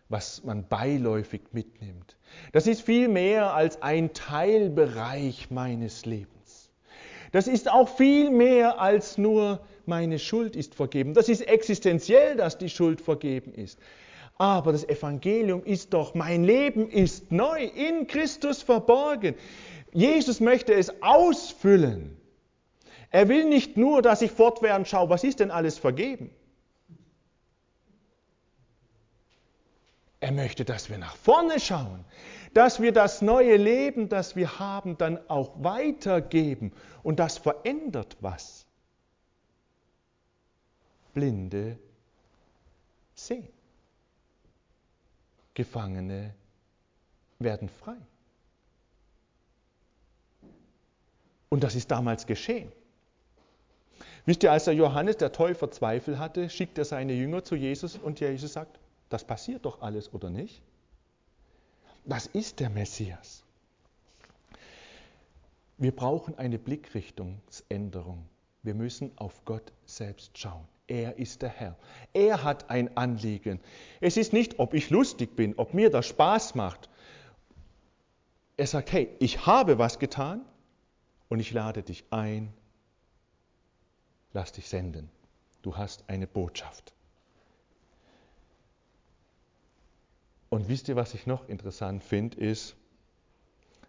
was 0.09 0.43
man 0.43 0.67
beiläufig 0.67 1.43
mitnimmt. 1.53 2.17
Das 2.53 2.67
ist 2.67 2.83
viel 2.83 3.07
mehr 3.07 3.55
als 3.55 3.81
ein 3.81 4.13
Teilbereich 4.13 5.53
meines 5.53 6.05
Lebens. 6.05 6.71
Das 7.31 7.47
ist 7.47 7.71
auch 7.71 7.89
viel 7.89 8.31
mehr 8.31 8.81
als 8.81 9.19
nur 9.19 9.65
meine 9.87 10.19
Schuld 10.19 10.57
ist 10.57 10.75
vergeben. 10.75 11.15
Das 11.15 11.29
ist 11.29 11.43
existenziell, 11.43 12.37
dass 12.37 12.59
die 12.59 12.71
Schuld 12.71 13.01
vergeben 13.01 13.53
ist. 13.55 13.79
Aber 14.37 14.73
das 14.73 14.85
Evangelium 14.89 15.65
ist 15.65 15.93
doch, 15.95 16.15
mein 16.15 16.45
Leben 16.45 16.89
ist 16.89 17.31
neu, 17.31 17.65
in 17.65 18.07
Christus 18.07 18.63
verborgen. 18.63 19.37
Jesus 19.93 20.41
möchte 20.41 20.75
es 20.75 21.03
ausfüllen. 21.03 22.17
Er 23.11 23.29
will 23.29 23.45
nicht 23.45 23.77
nur, 23.77 24.03
dass 24.03 24.23
ich 24.23 24.33
fortwährend 24.33 24.89
schaue, 24.89 25.09
was 25.09 25.23
ist 25.23 25.39
denn 25.39 25.53
alles 25.53 25.79
vergeben. 25.79 26.31
Er 30.19 30.33
möchte, 30.33 30.65
dass 30.65 30.91
wir 30.91 30.99
nach 30.99 31.15
vorne 31.15 31.61
schauen, 31.61 32.05
dass 32.55 32.81
wir 32.81 32.93
das 32.93 33.23
neue 33.23 33.57
Leben, 33.57 34.09
das 34.09 34.35
wir 34.35 34.59
haben, 34.59 34.97
dann 34.97 35.19
auch 35.29 35.63
weitergeben. 35.63 36.73
Und 37.03 37.21
das 37.21 37.39
verändert 37.39 38.17
was. 38.21 38.67
Blinde 41.13 41.79
sehen. 43.15 43.54
Gefangene 45.55 46.35
werden 47.39 47.69
frei. 47.69 47.97
Und 51.49 51.63
das 51.63 51.75
ist 51.75 51.91
damals 51.91 52.27
geschehen. 52.27 52.73
Wisst 54.27 54.43
ihr, 54.43 54.53
als 54.53 54.65
der 54.65 54.75
Johannes 54.75 55.19
der 55.19 55.33
Täufer 55.33 55.71
Zweifel 55.71 56.19
hatte, 56.19 56.49
schickt 56.51 56.79
er 56.79 56.85
seine 56.85 57.13
Jünger 57.13 57.45
zu 57.45 57.55
Jesus 57.55 57.97
und 57.97 58.21
Jesus 58.21 58.55
sagt, 58.55 58.81
das 59.09 59.25
passiert 59.25 59.65
doch 59.65 59.83
alles, 59.83 60.13
oder 60.13 60.31
nicht? 60.31 60.63
Das 62.05 62.27
ist 62.27 62.61
der 62.61 62.71
Messias. 62.71 63.45
Wir 65.79 65.95
brauchen 65.95 66.37
eine 66.39 66.59
Blickrichtungsänderung. 66.59 68.27
Wir 68.65 68.75
müssen 68.75 69.13
auf 69.17 69.45
Gott 69.45 69.73
selbst 69.85 70.37
schauen. 70.39 70.67
Er 70.87 71.19
ist 71.19 71.43
der 71.43 71.51
Herr. 71.51 71.77
Er 72.15 72.43
hat 72.43 72.71
ein 72.71 72.97
Anliegen. 72.97 73.61
Es 74.01 74.17
ist 74.17 74.33
nicht, 74.33 74.59
ob 74.59 74.75
ich 74.75 74.91
lustig 74.91 75.37
bin, 75.37 75.55
ob 75.57 75.75
mir 75.75 75.91
das 75.91 76.07
Spaß 76.07 76.55
macht. 76.55 76.89
Er 78.57 78.67
sagt, 78.67 78.93
hey, 78.93 79.15
ich 79.19 79.47
habe 79.47 79.79
was 79.79 79.99
getan 79.99 80.45
und 81.29 81.41
ich 81.41 81.53
lade 81.53 81.83
dich 81.83 82.05
ein, 82.11 82.53
lass 84.33 84.53
dich 84.53 84.69
senden. 84.69 85.11
Du 85.63 85.77
hast 85.77 86.05
eine 86.09 86.27
Botschaft. 86.27 86.95
Und 90.49 90.69
wisst 90.69 90.89
ihr, 90.89 90.97
was 90.97 91.15
ich 91.15 91.27
noch 91.27 91.49
interessant 91.49 92.03
finde, 92.03 92.39
ist, 92.39 92.77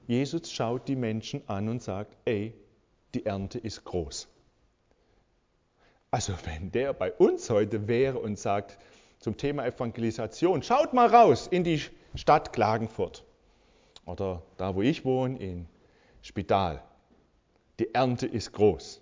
Jesus 0.08 0.52
schaut 0.52 0.88
die 0.88 0.96
Menschen 0.96 1.48
an 1.48 1.70
und 1.70 1.82
sagt, 1.82 2.16
ey, 2.26 2.54
die 3.14 3.26
Ernte 3.26 3.60
ist 3.60 3.86
groß. 3.86 4.28
Also 6.12 6.34
wenn 6.46 6.72
der 6.72 6.94
bei 6.94 7.12
uns 7.12 7.50
heute 7.50 7.88
wäre 7.88 8.20
und 8.20 8.40
sagt 8.40 8.78
zum 9.20 9.38
Thema 9.38 9.66
Evangelisation, 9.66 10.64
schaut 10.64 10.94
mal 10.94 11.08
raus 11.08 11.48
in 11.48 11.64
die 11.64 11.82
Stadt 12.16 12.54
Klagenfurt 12.54 13.26
oder 14.06 14.42
da, 14.58 14.76
wo 14.76 14.82
ich 14.82 15.04
wohne, 15.04 15.38
in 15.40 15.68
Spital. 16.22 16.84
Die 17.80 17.94
Ernte 17.94 18.28
ist 18.28 18.54
groß. 18.54 19.02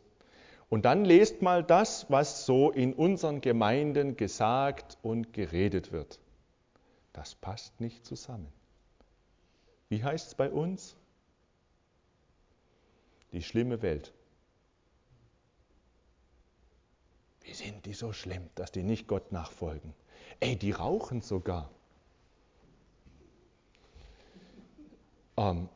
Und 0.70 0.86
dann 0.86 1.06
lest 1.06 1.42
mal 1.42 1.64
das, 1.64 2.10
was 2.10 2.46
so 2.46 2.72
in 2.72 2.94
unseren 2.94 3.42
Gemeinden 3.42 4.18
gesagt 4.18 4.98
und 5.04 5.32
geredet 5.32 5.92
wird. 5.92 6.20
Das 7.12 7.36
passt 7.36 7.80
nicht 7.80 8.06
zusammen. 8.06 8.52
Wie 9.90 10.04
heißt 10.04 10.30
es 10.30 10.36
bei 10.36 10.50
uns? 10.50 10.96
Die 13.32 13.44
schlimme 13.44 13.84
Welt. 13.84 14.14
Wie 17.44 17.54
sind 17.54 17.86
die 17.86 17.94
so 17.94 18.14
schlimm, 18.14 18.50
dass 18.56 18.72
die 18.72 18.84
nicht 18.84 19.08
Gott 19.08 19.32
nachfolgen? 19.32 19.94
Ey, 20.40 20.56
die 20.56 20.72
rauchen 20.72 21.22
sogar. 21.22 21.70
Ähm, 25.38 25.70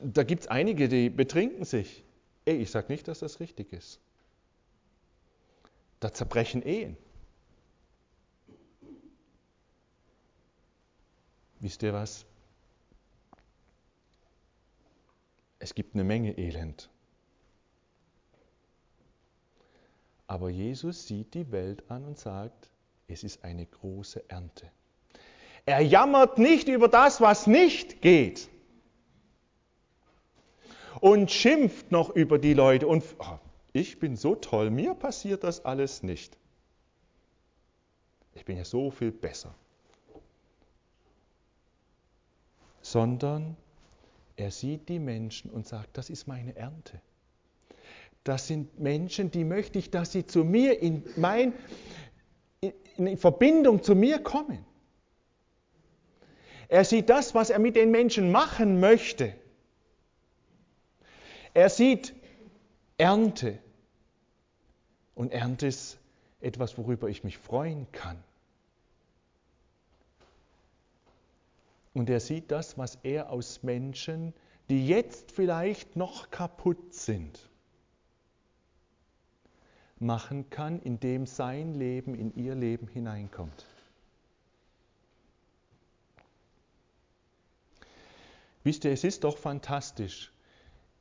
da 0.00 0.22
gibt 0.22 0.42
es 0.42 0.48
einige, 0.48 0.88
die 0.88 1.10
betrinken 1.10 1.64
sich. 1.64 2.04
Ey, 2.44 2.56
ich 2.56 2.70
sage 2.70 2.92
nicht, 2.92 3.08
dass 3.08 3.20
das 3.20 3.40
richtig 3.40 3.72
ist. 3.72 4.00
Da 6.00 6.12
zerbrechen 6.12 6.62
Ehen. 6.62 6.96
Wisst 11.60 11.82
ihr 11.82 11.92
was? 11.92 12.26
Es 15.58 15.74
gibt 15.74 15.94
eine 15.94 16.04
Menge 16.04 16.36
Elend. 16.36 16.90
Aber 20.26 20.48
Jesus 20.48 21.06
sieht 21.06 21.34
die 21.34 21.50
Welt 21.52 21.90
an 21.90 22.04
und 22.04 22.18
sagt, 22.18 22.70
es 23.08 23.24
ist 23.24 23.44
eine 23.44 23.66
große 23.66 24.28
Ernte. 24.28 24.70
Er 25.66 25.80
jammert 25.80 26.38
nicht 26.38 26.68
über 26.68 26.88
das, 26.88 27.20
was 27.20 27.46
nicht 27.46 28.02
geht. 28.02 28.48
Und 31.00 31.30
schimpft 31.30 31.90
noch 31.90 32.10
über 32.10 32.38
die 32.38 32.54
Leute. 32.54 32.86
Und 32.86 33.04
oh, 33.18 33.38
ich 33.72 33.98
bin 33.98 34.16
so 34.16 34.34
toll, 34.34 34.70
mir 34.70 34.94
passiert 34.94 35.44
das 35.44 35.64
alles 35.64 36.02
nicht. 36.02 36.36
Ich 38.34 38.44
bin 38.44 38.56
ja 38.56 38.64
so 38.64 38.90
viel 38.90 39.12
besser. 39.12 39.54
Sondern 42.80 43.56
er 44.36 44.50
sieht 44.50 44.88
die 44.88 44.98
Menschen 44.98 45.50
und 45.50 45.66
sagt, 45.66 45.96
das 45.96 46.10
ist 46.10 46.26
meine 46.26 46.56
Ernte. 46.56 47.00
Das 48.24 48.46
sind 48.46 48.80
Menschen, 48.80 49.30
die 49.30 49.44
möchte 49.44 49.78
ich, 49.78 49.90
dass 49.90 50.12
sie 50.12 50.26
zu 50.26 50.44
mir 50.44 50.80
in, 50.80 51.04
mein, 51.16 51.52
in 52.96 53.18
Verbindung 53.18 53.82
zu 53.82 53.94
mir 53.94 54.18
kommen. 54.18 54.64
Er 56.68 56.84
sieht 56.84 57.10
das, 57.10 57.34
was 57.34 57.50
er 57.50 57.58
mit 57.58 57.76
den 57.76 57.90
Menschen 57.90 58.32
machen 58.32 58.80
möchte. 58.80 59.34
Er 61.52 61.68
sieht 61.68 62.14
Ernte. 62.96 63.58
Und 65.14 65.32
Ernte 65.32 65.66
ist 65.66 65.98
etwas, 66.40 66.78
worüber 66.78 67.08
ich 67.08 67.24
mich 67.24 67.38
freuen 67.38 67.86
kann. 67.92 68.22
Und 71.92 72.10
er 72.10 72.20
sieht 72.20 72.50
das, 72.50 72.76
was 72.76 72.98
er 73.02 73.30
aus 73.30 73.62
Menschen, 73.62 74.34
die 74.68 74.88
jetzt 74.88 75.30
vielleicht 75.30 75.94
noch 75.94 76.30
kaputt 76.30 76.92
sind, 76.92 77.48
machen 79.98 80.50
kann, 80.50 80.80
indem 80.80 81.26
sein 81.26 81.74
Leben 81.74 82.14
in 82.14 82.34
ihr 82.34 82.54
Leben 82.54 82.88
hineinkommt. 82.88 83.66
Wisst 88.64 88.84
ihr, 88.84 88.92
es 88.92 89.04
ist 89.04 89.24
doch 89.24 89.36
fantastisch, 89.36 90.32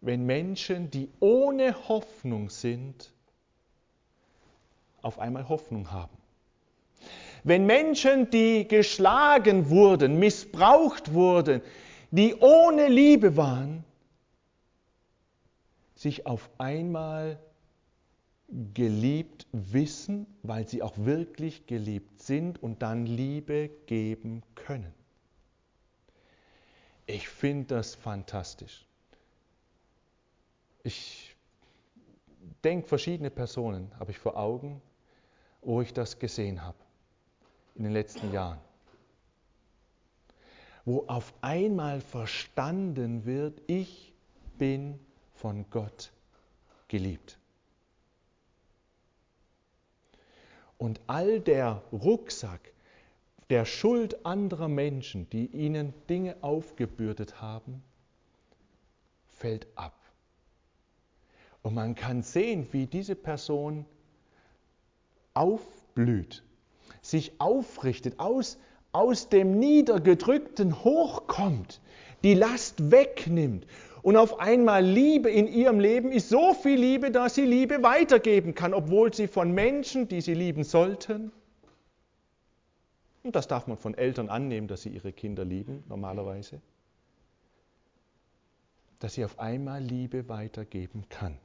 wenn 0.01 0.25
Menschen, 0.25 0.91
die 0.91 1.10
ohne 1.21 1.88
Hoffnung 1.88 2.49
sind, 2.49 3.13
auf 5.01 5.17
einmal 5.17 5.47
Hoffnung 5.47 5.91
haben. 5.91 6.17
Wenn 7.43 7.65
Menschen, 7.65 8.29
die 8.29 8.67
geschlagen 8.67 9.69
wurden, 9.69 10.19
missbraucht 10.19 11.13
wurden, 11.13 11.62
die 12.12 12.36
ohne 12.36 12.88
Liebe 12.88 13.36
waren, 13.36 13.84
sich 15.95 16.25
auf 16.25 16.49
einmal 16.58 17.39
geliebt 18.73 19.47
wissen, 19.51 20.27
weil 20.43 20.67
sie 20.67 20.82
auch 20.82 20.97
wirklich 20.97 21.65
geliebt 21.65 22.21
sind 22.21 22.62
und 22.62 22.82
dann 22.82 23.06
Liebe 23.06 23.69
geben 23.86 24.43
können. 24.56 24.93
Ich 27.06 27.27
finde 27.27 27.75
das 27.75 27.95
fantastisch. 27.95 28.86
Ich 30.84 31.36
denke, 32.63 32.88
verschiedene 32.88 33.29
Personen 33.29 33.91
habe 33.99 34.12
ich 34.12 34.19
vor 34.19 34.38
Augen, 34.38 34.82
wo 35.62 35.82
ich 35.82 35.93
das 35.93 36.19
gesehen 36.19 36.62
habe 36.62 36.77
in 37.75 37.84
den 37.84 37.93
letzten 37.93 38.32
Jahren. 38.32 38.60
Wo 40.86 41.06
auf 41.08 41.34
einmal 41.41 42.01
verstanden 42.01 43.25
wird, 43.25 43.62
ich 43.67 44.13
bin 44.58 44.99
von 45.34 45.65
Gott 45.69 46.12
geliebt. 46.89 47.38
Und 50.83 50.99
all 51.07 51.39
der 51.39 51.81
Rucksack 51.93 52.73
der 53.49 53.63
Schuld 53.63 54.25
anderer 54.25 54.67
Menschen, 54.67 55.29
die 55.29 55.45
ihnen 55.45 55.93
Dinge 56.09 56.35
aufgebürdet 56.41 57.39
haben, 57.39 57.81
fällt 59.29 59.65
ab. 59.75 59.97
Und 61.61 61.73
man 61.73 61.95
kann 61.95 62.21
sehen, 62.21 62.67
wie 62.73 62.85
diese 62.85 63.15
Person 63.15 63.85
aufblüht, 65.33 66.43
sich 67.01 67.39
aufrichtet, 67.39 68.19
aus, 68.19 68.57
aus 68.91 69.29
dem 69.29 69.59
Niedergedrückten 69.59 70.83
hochkommt, 70.83 71.79
die 72.23 72.33
Last 72.33 72.91
wegnimmt 72.91 73.65
und 74.03 74.17
auf 74.17 74.39
einmal 74.39 74.85
Liebe 74.85 75.31
in 75.31 75.47
ihrem 75.47 75.79
Leben 75.79 76.11
ist 76.11 76.29
so 76.29 76.53
viel 76.53 76.79
Liebe, 76.79 77.09
dass 77.09 77.35
sie 77.35 77.45
Liebe 77.45 77.81
weitergeben 77.81 78.53
kann, 78.53 78.73
obwohl 78.73 79.13
sie 79.13 79.27
von 79.27 79.51
Menschen, 79.53 80.07
die 80.07 80.21
sie 80.21 80.33
lieben 80.33 80.63
sollten, 80.63 81.31
und 83.23 83.35
das 83.37 83.47
darf 83.47 83.67
man 83.67 83.77
von 83.77 83.93
Eltern 83.95 84.27
annehmen, 84.29 84.67
dass 84.67 84.81
sie 84.81 84.89
ihre 84.89 85.13
Kinder 85.13 85.45
lieben, 85.45 85.83
normalerweise, 85.87 86.61
dass 88.99 89.13
sie 89.13 89.23
auf 89.23 89.39
einmal 89.39 89.81
Liebe 89.81 90.27
weitergeben 90.27 91.05
kann. 91.07 91.37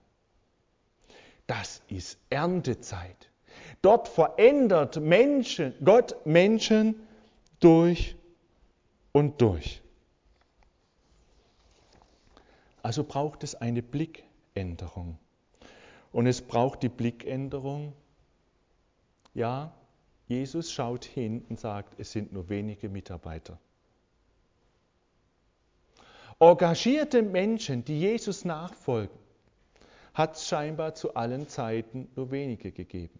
Das 1.46 1.80
ist 1.88 2.18
Erntezeit. 2.28 3.30
Dort 3.80 4.08
verändert 4.08 5.00
Menschen, 5.00 5.72
Gott 5.84 6.16
Menschen 6.26 6.96
durch 7.60 8.16
und 9.12 9.40
durch. 9.40 9.80
Also 12.82 13.04
braucht 13.04 13.44
es 13.44 13.54
eine 13.54 13.82
Blickänderung. 13.82 15.18
Und 16.12 16.26
es 16.26 16.40
braucht 16.40 16.82
die 16.82 16.88
Blickänderung, 16.88 17.92
ja, 19.34 19.72
Jesus 20.26 20.72
schaut 20.72 21.04
hin 21.04 21.44
und 21.48 21.58
sagt, 21.58 21.98
es 21.98 22.12
sind 22.12 22.32
nur 22.32 22.48
wenige 22.48 22.88
Mitarbeiter. 22.88 23.58
Engagierte 26.40 27.22
Menschen, 27.22 27.84
die 27.84 27.98
Jesus 27.98 28.44
nachfolgen, 28.44 29.18
hat 30.14 30.36
es 30.36 30.46
scheinbar 30.46 30.94
zu 30.94 31.14
allen 31.14 31.48
Zeiten 31.48 32.08
nur 32.14 32.30
wenige 32.30 32.72
gegeben. 32.72 33.18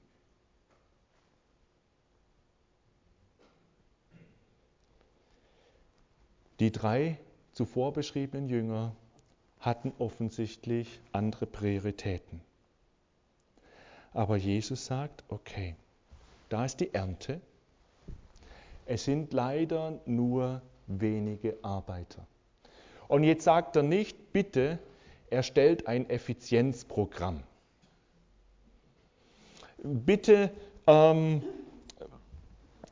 Die 6.61 6.73
drei 6.73 7.18
zuvor 7.53 7.92
beschriebenen 7.92 8.49
Jünger 8.49 8.94
hatten 9.61 9.92
offensichtlich 9.99 11.01
andere 11.12 11.47
Prioritäten. 11.47 12.40
Aber 14.12 14.37
Jesus 14.37 14.87
sagt, 14.87 15.25
okay, 15.29 15.75
da 16.49 16.64
ist 16.64 16.81
die 16.81 16.92
Ernte. 16.94 17.40
Es 18.87 19.05
sind 19.05 19.33
leider 19.33 20.01
nur 20.07 20.62
wenige 20.87 21.59
Arbeiter. 21.62 22.27
Und 23.07 23.25
jetzt 23.25 23.44
sagt 23.44 23.77
er 23.77 23.83
nicht, 23.83 24.33
bitte 24.33 24.79
erstellt 25.31 25.87
ein 25.87 26.09
Effizienzprogramm. 26.09 27.42
Bitte 29.83 30.51
ähm, 30.87 31.42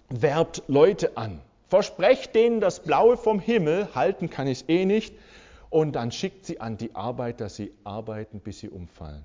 werbt 0.09 0.63
Leute 0.69 1.17
an. 1.17 1.41
Versprecht 1.69 2.35
denen 2.35 2.61
das 2.61 2.81
Blaue 2.81 3.17
vom 3.17 3.41
Himmel, 3.41 3.89
halten 3.95 4.31
kann 4.31 4.47
ich 4.47 4.63
es 4.63 4.69
eh 4.69 4.85
nicht, 4.85 5.15
und 5.71 5.93
dann 5.93 6.13
schickt 6.13 6.47
sie 6.47 6.61
an 6.61 6.77
die 6.77 6.95
Arbeit, 6.95 7.41
dass 7.41 7.57
sie 7.57 7.73
arbeiten, 7.85 8.41
bis 8.41 8.61
sie 8.61 8.69
umfallen. 8.69 9.25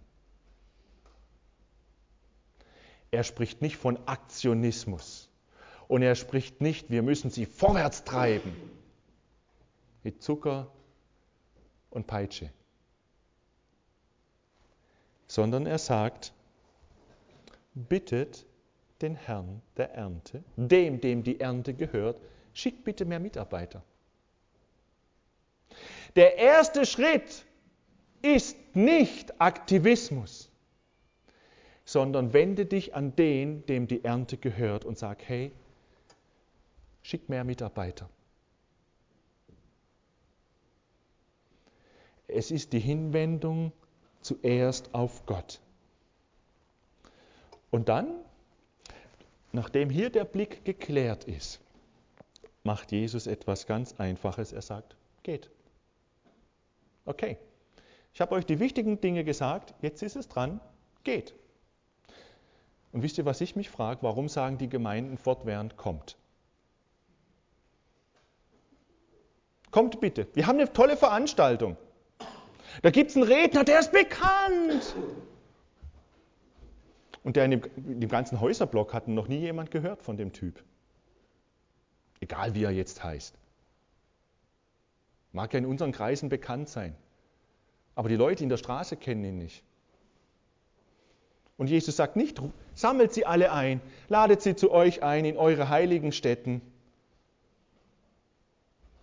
Er 3.11 3.23
spricht 3.23 3.61
nicht 3.61 3.75
von 3.75 3.99
Aktionismus 4.07 5.29
und 5.87 6.01
er 6.01 6.15
spricht 6.15 6.61
nicht, 6.61 6.89
wir 6.89 7.01
müssen 7.01 7.29
sie 7.29 7.45
vorwärts 7.45 8.05
treiben 8.05 8.55
mit 10.03 10.23
Zucker 10.23 10.71
und 11.89 12.07
Peitsche, 12.07 12.49
sondern 15.27 15.65
er 15.65 15.77
sagt, 15.77 16.33
bittet 17.73 18.45
den 19.01 19.15
Herrn 19.15 19.61
der 19.77 19.93
Ernte, 19.93 20.43
dem, 20.55 21.01
dem 21.01 21.23
die 21.23 21.39
Ernte 21.39 21.73
gehört, 21.73 22.21
schickt 22.53 22.83
bitte 22.83 23.05
mehr 23.05 23.19
Mitarbeiter. 23.19 23.83
Der 26.15 26.37
erste 26.37 26.85
Schritt 26.85 27.45
ist 28.21 28.57
nicht 28.75 29.39
Aktivismus, 29.41 30.51
sondern 31.85 32.33
wende 32.33 32.65
dich 32.65 32.95
an 32.95 33.15
den, 33.15 33.65
dem 33.65 33.87
die 33.87 34.03
Ernte 34.03 34.37
gehört 34.37 34.85
und 34.85 34.97
sag, 34.97 35.23
hey, 35.23 35.51
schick 37.01 37.29
mehr 37.29 37.43
Mitarbeiter. 37.43 38.09
Es 42.27 42.51
ist 42.51 42.73
die 42.73 42.79
Hinwendung 42.79 43.71
zuerst 44.21 44.93
auf 44.93 45.25
Gott. 45.25 45.59
Und 47.71 47.89
dann, 47.89 48.13
nachdem 49.51 49.89
hier 49.89 50.09
der 50.09 50.25
Blick 50.25 50.63
geklärt 50.63 51.23
ist, 51.23 51.59
macht 52.63 52.91
Jesus 52.91 53.27
etwas 53.27 53.65
ganz 53.65 53.95
Einfaches. 53.99 54.53
Er 54.53 54.61
sagt, 54.61 54.95
geht. 55.23 55.49
Okay, 57.11 57.37
ich 58.13 58.21
habe 58.21 58.35
euch 58.35 58.45
die 58.45 58.61
wichtigen 58.61 59.01
Dinge 59.01 59.25
gesagt, 59.25 59.73
jetzt 59.81 60.01
ist 60.01 60.15
es 60.15 60.29
dran, 60.29 60.61
geht. 61.03 61.35
Und 62.93 63.03
wisst 63.03 63.17
ihr, 63.17 63.25
was 63.25 63.41
ich 63.41 63.57
mich 63.57 63.69
frage? 63.69 64.01
Warum 64.01 64.29
sagen 64.29 64.57
die 64.57 64.69
Gemeinden 64.69 65.17
fortwährend, 65.17 65.75
kommt? 65.75 66.17
Kommt 69.71 69.99
bitte. 69.99 70.25
Wir 70.35 70.47
haben 70.47 70.57
eine 70.57 70.71
tolle 70.71 70.95
Veranstaltung. 70.95 71.75
Da 72.81 72.91
gibt 72.91 73.09
es 73.09 73.17
einen 73.17 73.25
Redner, 73.25 73.65
der 73.65 73.81
ist 73.81 73.91
bekannt. 73.91 74.95
Und 77.23 77.35
der 77.35 77.43
in 77.43 77.51
dem, 77.51 77.61
in 77.75 77.99
dem 77.99 78.09
ganzen 78.09 78.39
Häuserblock 78.39 78.93
hat 78.93 79.09
noch 79.09 79.27
nie 79.27 79.39
jemand 79.39 79.69
gehört 79.69 80.01
von 80.01 80.15
dem 80.15 80.31
Typ. 80.31 80.63
Egal 82.21 82.55
wie 82.55 82.63
er 82.63 82.71
jetzt 82.71 83.03
heißt. 83.03 83.37
Mag 85.31 85.53
ja 85.53 85.59
in 85.59 85.65
unseren 85.65 85.91
Kreisen 85.91 86.29
bekannt 86.29 86.69
sein. 86.69 86.95
Aber 87.95 88.09
die 88.09 88.15
Leute 88.15 88.43
in 88.43 88.49
der 88.49 88.57
Straße 88.57 88.97
kennen 88.97 89.23
ihn 89.23 89.37
nicht. 89.37 89.63
Und 91.57 91.69
Jesus 91.69 91.95
sagt 91.95 92.15
nicht, 92.15 92.41
sammelt 92.73 93.13
sie 93.13 93.25
alle 93.25 93.51
ein, 93.51 93.81
ladet 94.09 94.41
sie 94.41 94.55
zu 94.55 94.71
euch 94.71 95.03
ein 95.03 95.25
in 95.25 95.37
eure 95.37 95.69
heiligen 95.69 96.11
Städten, 96.11 96.61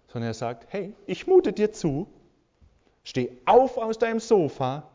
sondern 0.09 0.31
er 0.31 0.35
sagt, 0.35 0.67
hey, 0.73 0.93
ich 1.07 1.27
mute 1.27 1.53
dir 1.53 1.73
zu, 1.73 2.09
steh 3.05 3.31
auf 3.45 3.79
aus 3.79 3.99
deinem 3.99 4.19
Sofa, 4.19 4.91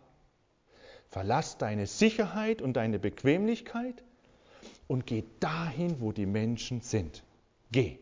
verlass 1.07 1.57
deine 1.57 1.87
Sicherheit 1.87 2.61
und 2.61 2.73
deine 2.73 2.99
Bequemlichkeit 2.99 4.03
und 4.87 5.05
geh 5.05 5.23
dahin, 5.39 6.01
wo 6.01 6.11
die 6.11 6.25
Menschen 6.25 6.81
sind. 6.81 7.23
Geh. 7.71 7.97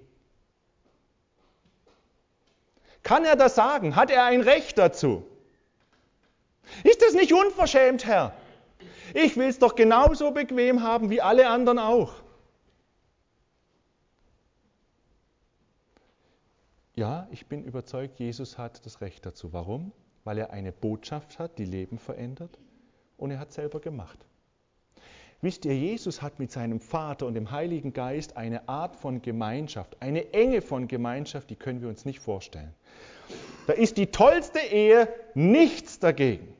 Kann 3.03 3.25
er 3.25 3.35
das 3.35 3.55
sagen? 3.55 3.95
Hat 3.95 4.11
er 4.11 4.25
ein 4.25 4.41
Recht 4.41 4.77
dazu? 4.77 5.25
Ist 6.83 7.01
das 7.01 7.13
nicht 7.13 7.33
unverschämt, 7.33 8.05
Herr? 8.05 8.33
Ich 9.13 9.35
will 9.35 9.47
es 9.47 9.59
doch 9.59 9.75
genauso 9.75 10.31
bequem 10.31 10.83
haben 10.83 11.09
wie 11.09 11.21
alle 11.21 11.49
anderen 11.49 11.79
auch. 11.79 12.13
Ja, 16.95 17.27
ich 17.31 17.47
bin 17.47 17.63
überzeugt, 17.63 18.19
Jesus 18.19 18.57
hat 18.57 18.85
das 18.85 19.01
Recht 19.01 19.25
dazu. 19.25 19.53
Warum? 19.53 19.91
Weil 20.23 20.37
er 20.37 20.51
eine 20.51 20.71
Botschaft 20.71 21.39
hat, 21.39 21.57
die 21.57 21.65
Leben 21.65 21.97
verändert 21.97 22.59
und 23.17 23.31
er 23.31 23.39
hat 23.39 23.51
selber 23.51 23.79
gemacht. 23.79 24.19
Wisst 25.41 25.65
ihr, 25.65 25.75
Jesus 25.75 26.21
hat 26.21 26.37
mit 26.37 26.51
seinem 26.51 26.79
Vater 26.79 27.25
und 27.25 27.33
dem 27.33 27.49
Heiligen 27.49 27.93
Geist 27.93 28.37
eine 28.37 28.69
Art 28.69 28.95
von 28.95 29.23
Gemeinschaft, 29.23 29.97
eine 29.99 30.33
Enge 30.33 30.61
von 30.61 30.87
Gemeinschaft, 30.87 31.49
die 31.49 31.55
können 31.55 31.81
wir 31.81 31.89
uns 31.89 32.05
nicht 32.05 32.19
vorstellen. 32.19 32.73
Da 33.65 33.73
ist 33.73 33.97
die 33.97 34.07
tollste 34.07 34.59
Ehe 34.59 35.07
nichts 35.33 35.97
dagegen. 35.97 36.53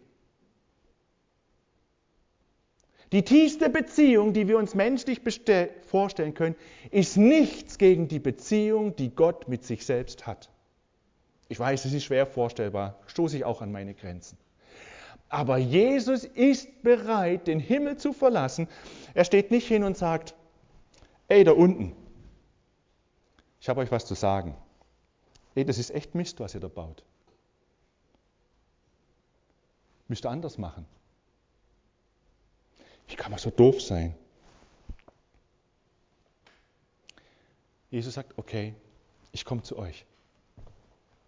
Die 3.12 3.24
tiefste 3.24 3.70
Beziehung, 3.70 4.34
die 4.34 4.48
wir 4.48 4.58
uns 4.58 4.74
menschlich 4.74 5.22
vorstellen 5.86 6.34
können, 6.34 6.56
ist 6.92 7.18
nichts 7.18 7.78
gegen 7.78 8.08
die 8.08 8.20
Beziehung, 8.20 8.96
die 8.96 9.14
Gott 9.14 9.48
mit 9.48 9.66
sich 9.66 9.86
selbst 9.86 10.26
hat. 10.26 10.50
Ich 11.50 11.60
weiß, 11.60 11.84
es 11.86 11.94
ist 11.94 12.06
schwer 12.06 12.26
vorstellbar, 12.26 13.00
stoße 13.08 13.36
ich 13.36 13.44
auch 13.44 13.62
an 13.62 13.72
meine 13.72 13.94
Grenzen. 13.94 14.38
Aber 15.32 15.58
Jesus 15.58 16.26
ist 16.26 16.84
bereit, 16.84 17.48
den 17.48 17.62
Himmel 17.62 17.96
zu 17.96 18.12
verlassen. 18.12 18.68
Er 19.14 19.24
steht 19.24 19.50
nicht 19.50 19.66
hin 19.66 19.86
und 19.86 19.96
sagt, 19.96 20.36
ey, 21.30 21.46
da 21.46 21.54
unten, 21.54 21.96
ich 23.62 23.70
habe 23.70 23.80
euch 23.80 23.90
was 23.92 24.06
zu 24.06 24.14
sagen. 24.14 24.58
Ey, 25.56 25.64
das 25.64 25.78
ist 25.78 25.92
echt 25.92 26.16
Mist, 26.16 26.42
was 26.42 26.54
ihr 26.54 26.60
da 26.60 26.68
baut. 26.68 27.06
Müsst 30.10 30.26
ihr 30.26 30.30
anders 30.30 30.58
machen. 30.58 30.86
Wie 33.08 33.16
kann 33.16 33.32
man 33.32 33.40
so 33.40 33.52
doof 33.52 33.82
sein? 33.82 34.14
Jesus 37.90 38.16
sagt, 38.16 38.38
okay, 38.38 38.76
ich 39.32 39.46
komme 39.46 39.64
zu 39.64 39.78
euch. 39.80 40.06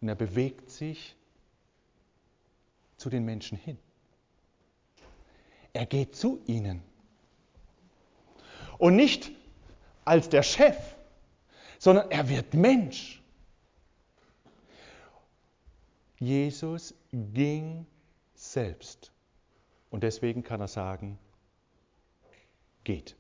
Und 0.01 0.09
er 0.09 0.15
bewegt 0.15 0.69
sich 0.69 1.15
zu 2.97 3.09
den 3.09 3.23
Menschen 3.23 3.57
hin. 3.57 3.79
Er 5.73 5.85
geht 5.87 6.15
zu 6.15 6.41
ihnen. 6.45 6.83
Und 8.77 8.95
nicht 8.95 9.31
als 10.05 10.29
der 10.29 10.43
Chef, 10.43 10.77
sondern 11.79 12.11
er 12.11 12.29
wird 12.29 12.53
Mensch. 12.53 13.21
Jesus 16.19 16.93
ging 17.11 17.85
selbst. 18.35 19.11
Und 19.89 20.03
deswegen 20.03 20.43
kann 20.43 20.61
er 20.61 20.67
sagen, 20.67 21.17
geht. 22.83 23.15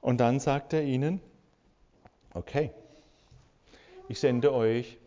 Und 0.00 0.18
dann 0.18 0.40
sagt 0.40 0.72
er 0.72 0.82
ihnen, 0.82 1.20
okay, 2.32 2.72
ich 4.08 4.18
sende 4.18 4.52
euch 4.52 4.98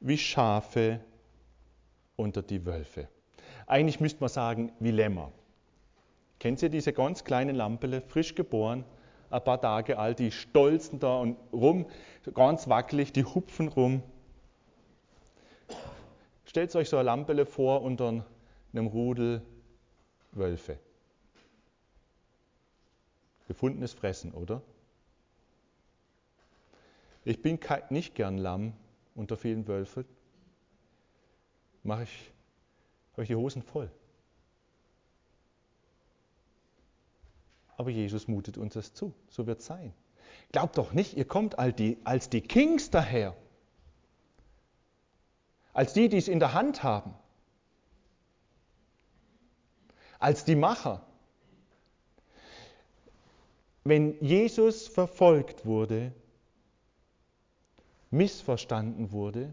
wie 0.00 0.18
Schafe 0.18 1.00
unter 2.16 2.42
die 2.42 2.64
Wölfe. 2.64 3.08
Eigentlich 3.66 4.00
müsste 4.00 4.20
man 4.20 4.28
sagen, 4.28 4.72
wie 4.80 4.90
Lämmer. 4.90 5.32
Kennt 6.38 6.62
ihr 6.62 6.68
diese 6.68 6.92
ganz 6.92 7.24
kleinen 7.24 7.56
Lampele, 7.56 8.00
frisch 8.00 8.34
geboren, 8.34 8.84
ein 9.30 9.42
paar 9.42 9.60
Tage 9.60 9.98
alt, 9.98 10.18
die 10.18 10.30
stolzen 10.30 11.00
da 11.00 11.18
und 11.18 11.36
rum, 11.52 11.86
ganz 12.34 12.68
wackelig, 12.68 13.12
die 13.12 13.24
hupfen 13.24 13.68
rum. 13.68 14.02
Stellt 16.44 16.74
euch 16.76 16.88
so 16.88 16.98
ein 16.98 17.06
Lampele 17.06 17.46
vor 17.46 17.82
unter 17.82 18.24
einem 18.72 18.86
Rudel 18.86 19.42
Wölfe. 20.32 20.78
Gefundenes 23.48 23.92
Fressen, 23.92 24.32
oder? 24.32 24.62
Ich 27.24 27.40
bin 27.40 27.58
nicht 27.90 28.14
gern 28.14 28.38
Lamm 28.38 28.74
unter 29.14 29.36
vielen 29.36 29.66
Wölfen. 29.66 30.04
Mache 31.84 32.02
ich, 32.02 32.32
habe 33.12 33.22
ich 33.22 33.28
die 33.28 33.36
Hosen 33.36 33.62
voll. 33.62 33.90
Aber 37.76 37.90
Jesus 37.90 38.26
mutet 38.26 38.58
uns 38.58 38.74
das 38.74 38.94
zu. 38.94 39.14
So 39.28 39.46
wird 39.46 39.60
es 39.60 39.66
sein. 39.66 39.92
Glaubt 40.50 40.76
doch 40.78 40.92
nicht, 40.92 41.16
ihr 41.16 41.24
kommt 41.24 41.58
als 41.58 41.76
die, 41.76 41.98
als 42.04 42.28
die 42.28 42.40
Kings 42.40 42.90
daher. 42.90 43.36
Als 45.72 45.92
die, 45.92 46.08
die 46.08 46.18
es 46.18 46.26
in 46.28 46.40
der 46.40 46.52
Hand 46.52 46.82
haben 46.82 47.14
als 50.24 50.46
die 50.46 50.56
Macher. 50.56 51.06
Wenn 53.84 54.18
Jesus 54.24 54.88
verfolgt 54.88 55.66
wurde, 55.66 56.14
missverstanden 58.10 59.12
wurde, 59.12 59.52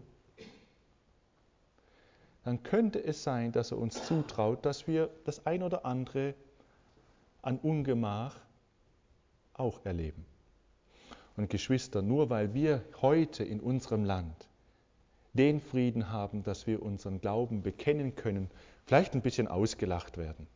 dann 2.44 2.62
könnte 2.62 3.02
es 3.02 3.22
sein, 3.22 3.52
dass 3.52 3.70
er 3.70 3.78
uns 3.78 4.04
zutraut, 4.04 4.64
dass 4.64 4.86
wir 4.86 5.10
das 5.24 5.46
ein 5.46 5.62
oder 5.62 5.84
andere 5.86 6.34
an 7.40 7.58
Ungemach 7.58 8.36
auch 9.54 9.84
erleben. 9.84 10.24
Und 11.36 11.50
Geschwister, 11.50 12.02
nur 12.02 12.30
weil 12.30 12.52
wir 12.54 12.82
heute 13.00 13.44
in 13.44 13.60
unserem 13.60 14.04
Land 14.04 14.48
den 15.32 15.60
Frieden 15.60 16.10
haben, 16.10 16.42
dass 16.42 16.66
wir 16.66 16.82
unseren 16.82 17.20
Glauben 17.20 17.62
bekennen 17.62 18.14
können, 18.16 18.50
vielleicht 18.84 19.14
ein 19.14 19.22
bisschen 19.22 19.48
ausgelacht 19.48 20.18
werden, 20.18 20.46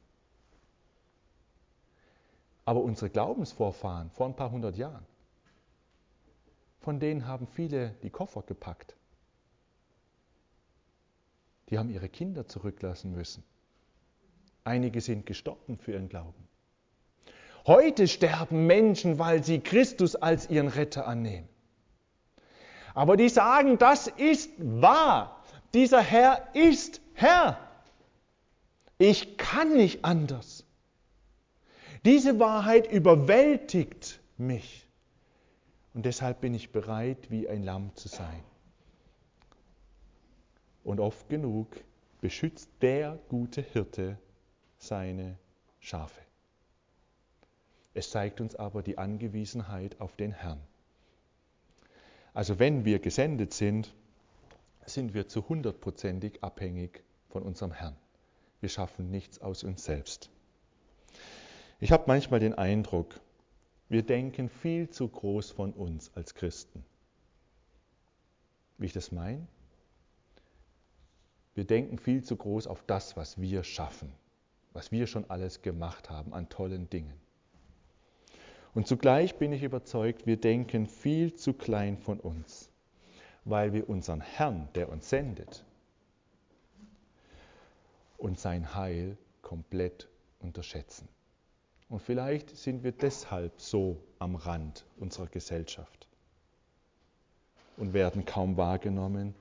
aber 2.66 2.83
unsere 2.83 3.09
Glaubensvorfahren 3.09 4.11
vor 4.11 4.27
ein 4.27 4.37
paar 4.37 4.51
hundert 4.51 4.77
Jahren, 4.77 5.07
von 6.81 7.01
denen 7.01 7.27
haben 7.27 7.46
viele 7.46 7.94
die 8.03 8.11
Koffer 8.11 8.42
gepackt. 8.42 8.96
Die 11.68 11.79
haben 11.79 11.90
ihre 11.90 12.09
Kinder 12.09 12.46
zurücklassen 12.46 13.12
müssen. 13.12 13.42
Einige 14.64 15.00
sind 15.00 15.26
gestorben 15.26 15.79
für 15.79 15.92
ihren 15.92 16.09
Glauben. 16.09 16.46
Heute 17.66 18.07
sterben 18.07 18.66
Menschen, 18.66 19.18
weil 19.18 19.42
sie 19.42 19.61
Christus 19.61 20.14
als 20.14 20.48
ihren 20.48 20.68
Retter 20.68 21.07
annehmen. 21.07 21.48
Aber 22.94 23.16
die 23.16 23.29
sagen, 23.29 23.79
das 23.79 24.07
ist 24.07 24.50
wahr. 24.59 25.44
Dieser 25.74 26.00
Herr 26.00 26.48
ist 26.55 27.00
Herr. 27.14 27.59
Ich 28.98 29.37
kann 29.37 29.76
nicht 29.76 30.05
anders. 30.05 30.64
Diese 32.05 32.38
Wahrheit 32.38 32.90
überwältigt 32.90 34.20
mich. 34.38 34.87
Und 35.92 36.07
deshalb 36.07 36.40
bin 36.40 36.55
ich 36.55 36.70
bereit, 36.70 37.31
wie 37.31 37.48
ein 37.48 37.64
Lamm 37.64 37.94
zu 37.96 38.09
sein. 38.09 38.42
Und 40.87 41.01
oft 41.01 41.29
genug 41.29 41.66
beschützt 42.20 42.70
der 42.81 43.18
gute 43.29 43.61
Hirte 43.61 44.18
seine 44.79 45.37
Schafe. 45.81 46.20
Es 47.92 48.11
zeigt 48.11 48.40
uns 48.40 48.55
aber 48.55 48.85
die 48.85 48.96
Angewiesenheit 48.96 50.01
auf 50.01 50.14
den 50.14 50.31
Herrn. 50.31 50.61
Also 52.35 52.61
wenn 52.61 52.85
wir 52.85 53.01
gesendet 53.01 53.53
sind, 53.53 53.92
sind 54.85 55.12
wir 55.12 55.27
zu 55.27 55.49
hundertprozentig 55.49 56.44
abhängig 56.44 57.03
von 57.31 57.42
unserem 57.42 57.72
Herrn. 57.72 57.96
Wir 58.61 58.68
schaffen 58.68 59.11
nichts 59.11 59.40
aus 59.40 59.64
uns 59.64 59.85
selbst. 59.85 60.31
Ich 61.81 61.90
habe 61.90 62.05
manchmal 62.07 62.38
den 62.38 62.55
Eindruck, 62.55 63.20
wir 63.88 64.05
denken 64.05 64.49
viel 64.49 64.88
zu 64.88 65.09
groß 65.09 65.51
von 65.51 65.72
uns 65.72 66.14
als 66.14 66.37
Christen. 66.37 66.85
Wie 68.79 68.87
ich 68.87 68.92
das 68.92 69.11
meine? 69.11 69.49
Wir 71.57 71.64
denken 71.64 71.99
viel 71.99 72.23
zu 72.23 72.37
groß 72.37 72.66
auf 72.66 72.85
das, 72.87 73.16
was 73.16 73.40
wir 73.40 73.64
schaffen, 73.64 74.12
was 74.75 74.92
wir 74.92 75.07
schon 75.07 75.29
alles 75.31 75.62
gemacht 75.62 76.11
haben 76.11 76.35
an 76.35 76.51
tollen 76.51 76.90
Dingen. 76.90 77.14
Und 78.75 78.87
zugleich 78.87 79.37
bin 79.37 79.53
ich 79.55 79.62
überzeugt, 79.62 80.27
wir 80.27 80.37
denken 80.37 80.87
viel 80.87 81.35
zu 81.35 81.55
klein 81.55 81.97
von 81.97 82.21
uns, 82.21 82.71
weil 83.47 83.73
wir 83.73 83.88
unseren 83.88 84.21
Herrn, 84.21 84.69
der 84.75 84.90
uns 84.90 85.09
sendet, 85.09 85.64
und 88.19 88.38
sein 88.38 88.75
Heil 88.75 89.16
komplett 89.40 90.11
unterschätzen. 90.40 91.09
Und 91.88 92.03
vielleicht 92.03 92.55
sind 92.55 92.85
wir 92.85 92.92
deshalb 92.92 93.59
so 93.62 93.97
am 94.19 94.37
Rand 94.37 94.85
unserer 94.99 95.29
Gesellschaft 95.29 96.07
und 97.79 97.95
werden 97.95 98.27
kaum 98.27 98.59
wahrgenommen 98.59 99.35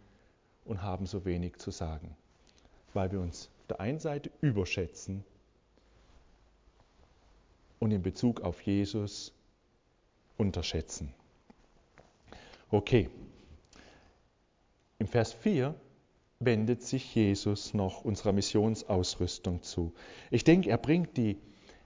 und 0.65 0.81
haben 0.81 1.05
so 1.05 1.25
wenig 1.25 1.57
zu 1.57 1.71
sagen, 1.71 2.15
weil 2.93 3.11
wir 3.11 3.21
uns 3.21 3.49
auf 3.61 3.67
der 3.67 3.79
einen 3.79 3.99
Seite 3.99 4.29
überschätzen 4.41 5.23
und 7.79 7.91
in 7.91 8.01
Bezug 8.01 8.41
auf 8.41 8.61
Jesus 8.61 9.33
unterschätzen. 10.37 11.13
Okay, 12.71 13.09
im 14.99 15.07
Vers 15.07 15.33
4 15.33 15.73
wendet 16.39 16.83
sich 16.83 17.15
Jesus 17.15 17.73
noch 17.73 18.03
unserer 18.03 18.33
Missionsausrüstung 18.33 19.61
zu. 19.61 19.93
Ich 20.31 20.43
denke, 20.43 20.69
er 20.69 20.77
bringt 20.77 21.15
die 21.15 21.37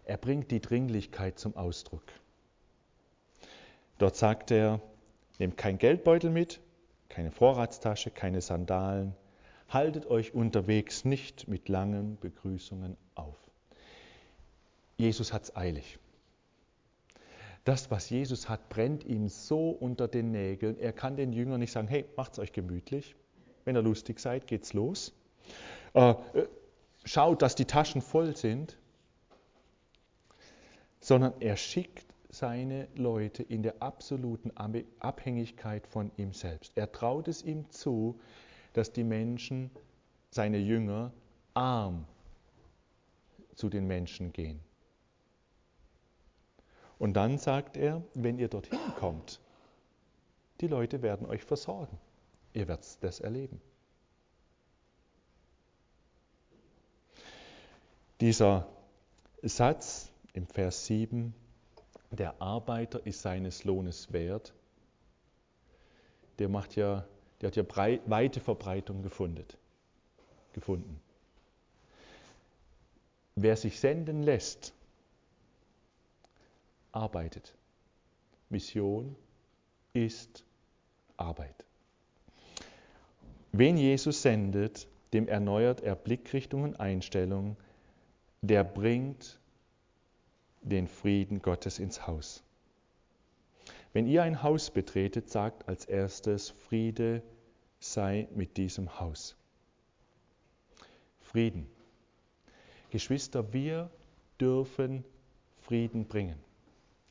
er 0.09 0.17
bringt 0.17 0.49
die 0.49 0.59
Dringlichkeit 0.59 1.37
zum 1.37 1.55
Ausdruck. 1.55 2.01
Dort 3.99 4.15
sagt 4.15 4.49
er, 4.49 4.81
nehmt 5.37 5.55
kein 5.55 5.77
Geldbeutel 5.77 6.31
mit, 6.31 6.61
keine 7.09 7.31
Vorratstasche, 7.31 8.11
keine 8.11 8.41
Sandalen, 8.41 9.15
haltet 9.67 10.05
euch 10.07 10.33
unterwegs 10.33 11.05
nicht 11.05 11.47
mit 11.47 11.69
langen 11.69 12.17
Begrüßungen 12.19 12.95
auf. 13.15 13.37
Jesus 14.97 15.33
hat 15.33 15.43
es 15.43 15.55
eilig. 15.55 15.99
Das, 17.65 17.91
was 17.91 18.09
Jesus 18.09 18.49
hat, 18.49 18.69
brennt 18.69 19.03
ihm 19.03 19.27
so 19.27 19.69
unter 19.69 20.07
den 20.07 20.31
Nägeln. 20.31 20.79
Er 20.79 20.93
kann 20.93 21.17
den 21.17 21.33
Jüngern 21.33 21.59
nicht 21.59 21.71
sagen, 21.71 21.87
hey, 21.87 22.05
macht's 22.15 22.39
euch 22.39 22.51
gemütlich. 22.51 23.15
Wenn 23.65 23.75
ihr 23.75 23.81
lustig 23.81 24.19
seid, 24.19 24.47
geht's 24.47 24.73
los. 24.73 25.13
äh, 25.93 26.11
äh, 26.11 26.15
schaut, 27.05 27.41
dass 27.41 27.55
die 27.55 27.65
Taschen 27.65 28.01
voll 28.01 28.35
sind, 28.35 28.77
sondern 30.99 31.33
er 31.39 31.57
schickt 31.57 32.05
seine 32.39 32.87
Leute 32.95 33.43
in 33.43 33.63
der 33.63 33.83
absoluten 33.83 34.51
Abhängigkeit 34.55 35.85
von 35.85 36.09
ihm 36.15 36.31
selbst. 36.31 36.71
Er 36.77 36.89
traut 36.89 37.27
es 37.27 37.43
ihm 37.43 37.69
zu, 37.69 38.17
dass 38.71 38.93
die 38.93 39.03
Menschen, 39.03 39.69
seine 40.31 40.57
Jünger, 40.57 41.11
arm 41.53 42.05
zu 43.55 43.67
den 43.67 43.87
Menschen 43.87 44.31
gehen. 44.31 44.61
Und 46.97 47.15
dann 47.15 47.37
sagt 47.37 47.75
er, 47.75 48.01
wenn 48.13 48.39
ihr 48.39 48.47
dorthin 48.47 48.79
kommt, 48.97 49.41
die 50.61 50.67
Leute 50.67 51.01
werden 51.01 51.27
euch 51.27 51.43
versorgen. 51.43 51.97
Ihr 52.53 52.69
werdet 52.69 53.03
das 53.03 53.19
erleben. 53.19 53.59
Dieser 58.21 58.65
Satz 59.41 60.09
im 60.33 60.47
Vers 60.47 60.85
7, 60.85 61.33
der 62.11 62.41
Arbeiter 62.41 63.05
ist 63.05 63.21
seines 63.21 63.63
Lohnes 63.63 64.11
wert, 64.11 64.53
der, 66.39 66.49
macht 66.49 66.75
ja, 66.75 67.05
der 67.41 67.47
hat 67.47 67.55
ja 67.55 67.63
brei, 67.63 67.99
weite 68.05 68.39
Verbreitung 68.39 69.03
gefunden. 69.03 69.45
gefunden. 70.53 70.99
Wer 73.35 73.55
sich 73.55 73.79
senden 73.79 74.23
lässt, 74.23 74.73
arbeitet. 76.91 77.53
Mission 78.49 79.15
ist 79.93 80.43
Arbeit. 81.17 81.65
Wen 83.51 83.77
Jesus 83.77 84.21
sendet, 84.21 84.87
dem 85.13 85.27
erneuert 85.27 85.81
er 85.81 85.95
Blickrichtung 85.95 86.63
und 86.63 86.79
Einstellung, 86.79 87.57
der 88.41 88.63
bringt 88.63 89.38
den 90.61 90.87
Frieden 90.87 91.41
Gottes 91.41 91.79
ins 91.79 92.07
Haus. 92.07 92.43
Wenn 93.93 94.05
ihr 94.05 94.23
ein 94.23 94.43
Haus 94.43 94.69
betretet, 94.69 95.29
sagt 95.29 95.67
als 95.67 95.85
erstes, 95.85 96.49
Friede 96.49 97.23
sei 97.79 98.27
mit 98.35 98.57
diesem 98.57 98.99
Haus. 98.99 99.35
Frieden. 101.21 101.67
Geschwister, 102.91 103.53
wir 103.53 103.89
dürfen 104.39 105.03
Frieden 105.61 106.05
bringen. 106.05 106.37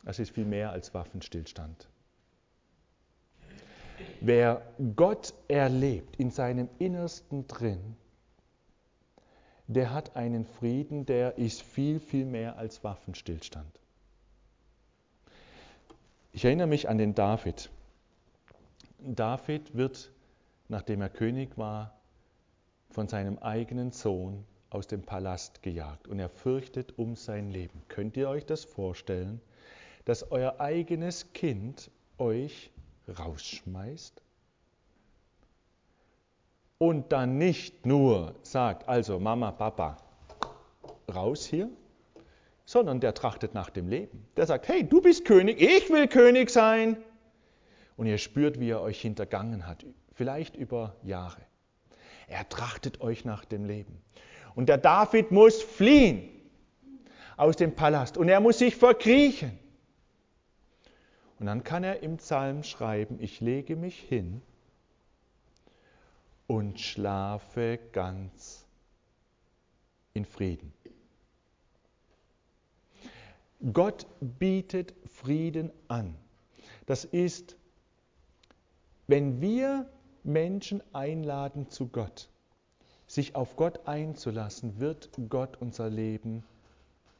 Das 0.04 0.18
ist 0.18 0.30
viel 0.30 0.44
mehr 0.44 0.70
als 0.70 0.94
Waffenstillstand. 0.94 1.88
Wer 4.20 4.62
Gott 4.96 5.34
erlebt 5.48 6.16
in 6.16 6.30
seinem 6.30 6.68
Innersten 6.78 7.46
drin, 7.46 7.96
der 9.68 9.92
hat 9.92 10.16
einen 10.16 10.46
Frieden, 10.46 11.04
der 11.04 11.36
ist 11.36 11.62
viel, 11.62 12.00
viel 12.00 12.24
mehr 12.24 12.56
als 12.56 12.82
Waffenstillstand. 12.82 13.80
Ich 16.32 16.44
erinnere 16.44 16.66
mich 16.66 16.88
an 16.88 16.96
den 16.96 17.14
David. 17.14 17.70
David 18.98 19.76
wird, 19.76 20.10
nachdem 20.68 21.02
er 21.02 21.10
König 21.10 21.58
war, 21.58 22.00
von 22.90 23.08
seinem 23.08 23.38
eigenen 23.38 23.92
Sohn 23.92 24.44
aus 24.70 24.86
dem 24.86 25.02
Palast 25.02 25.62
gejagt 25.62 26.08
und 26.08 26.18
er 26.18 26.30
fürchtet 26.30 26.98
um 26.98 27.14
sein 27.14 27.50
Leben. 27.50 27.82
Könnt 27.88 28.16
ihr 28.16 28.28
euch 28.28 28.46
das 28.46 28.64
vorstellen, 28.64 29.40
dass 30.06 30.30
euer 30.30 30.60
eigenes 30.60 31.32
Kind 31.34 31.90
euch 32.16 32.70
rausschmeißt? 33.06 34.22
Und 36.78 37.10
dann 37.10 37.38
nicht 37.38 37.86
nur 37.86 38.36
sagt, 38.42 38.88
also 38.88 39.18
Mama, 39.18 39.50
Papa, 39.50 39.96
raus 41.12 41.44
hier, 41.44 41.68
sondern 42.64 43.00
der 43.00 43.14
trachtet 43.14 43.52
nach 43.52 43.70
dem 43.70 43.88
Leben. 43.88 44.28
Der 44.36 44.46
sagt, 44.46 44.68
hey, 44.68 44.88
du 44.88 45.00
bist 45.00 45.24
König, 45.24 45.60
ich 45.60 45.90
will 45.90 46.06
König 46.06 46.50
sein. 46.50 46.96
Und 47.96 48.06
ihr 48.06 48.18
spürt, 48.18 48.60
wie 48.60 48.70
er 48.70 48.80
euch 48.80 49.00
hintergangen 49.00 49.66
hat, 49.66 49.84
vielleicht 50.14 50.54
über 50.54 50.94
Jahre. 51.02 51.40
Er 52.28 52.48
trachtet 52.48 53.00
euch 53.00 53.24
nach 53.24 53.44
dem 53.44 53.64
Leben. 53.64 54.00
Und 54.54 54.68
der 54.68 54.78
David 54.78 55.32
muss 55.32 55.60
fliehen 55.60 56.28
aus 57.36 57.56
dem 57.56 57.74
Palast 57.74 58.16
und 58.16 58.28
er 58.28 58.40
muss 58.40 58.58
sich 58.58 58.76
verkriechen. 58.76 59.58
Und 61.40 61.46
dann 61.46 61.64
kann 61.64 61.82
er 61.82 62.02
im 62.02 62.18
Psalm 62.18 62.62
schreiben, 62.62 63.18
ich 63.20 63.40
lege 63.40 63.74
mich 63.74 63.98
hin 63.98 64.42
und 66.48 66.80
schlafe 66.80 67.78
ganz 67.92 68.66
in 70.14 70.24
Frieden. 70.24 70.72
Gott 73.72 74.06
bietet 74.20 74.94
Frieden 75.06 75.70
an. 75.88 76.16
Das 76.86 77.04
ist, 77.04 77.56
wenn 79.06 79.40
wir 79.40 79.88
Menschen 80.24 80.82
einladen 80.94 81.68
zu 81.68 81.88
Gott, 81.88 82.28
sich 83.06 83.34
auf 83.36 83.56
Gott 83.56 83.86
einzulassen, 83.86 84.80
wird 84.80 85.10
Gott 85.28 85.56
unser 85.60 85.90
Leben 85.90 86.44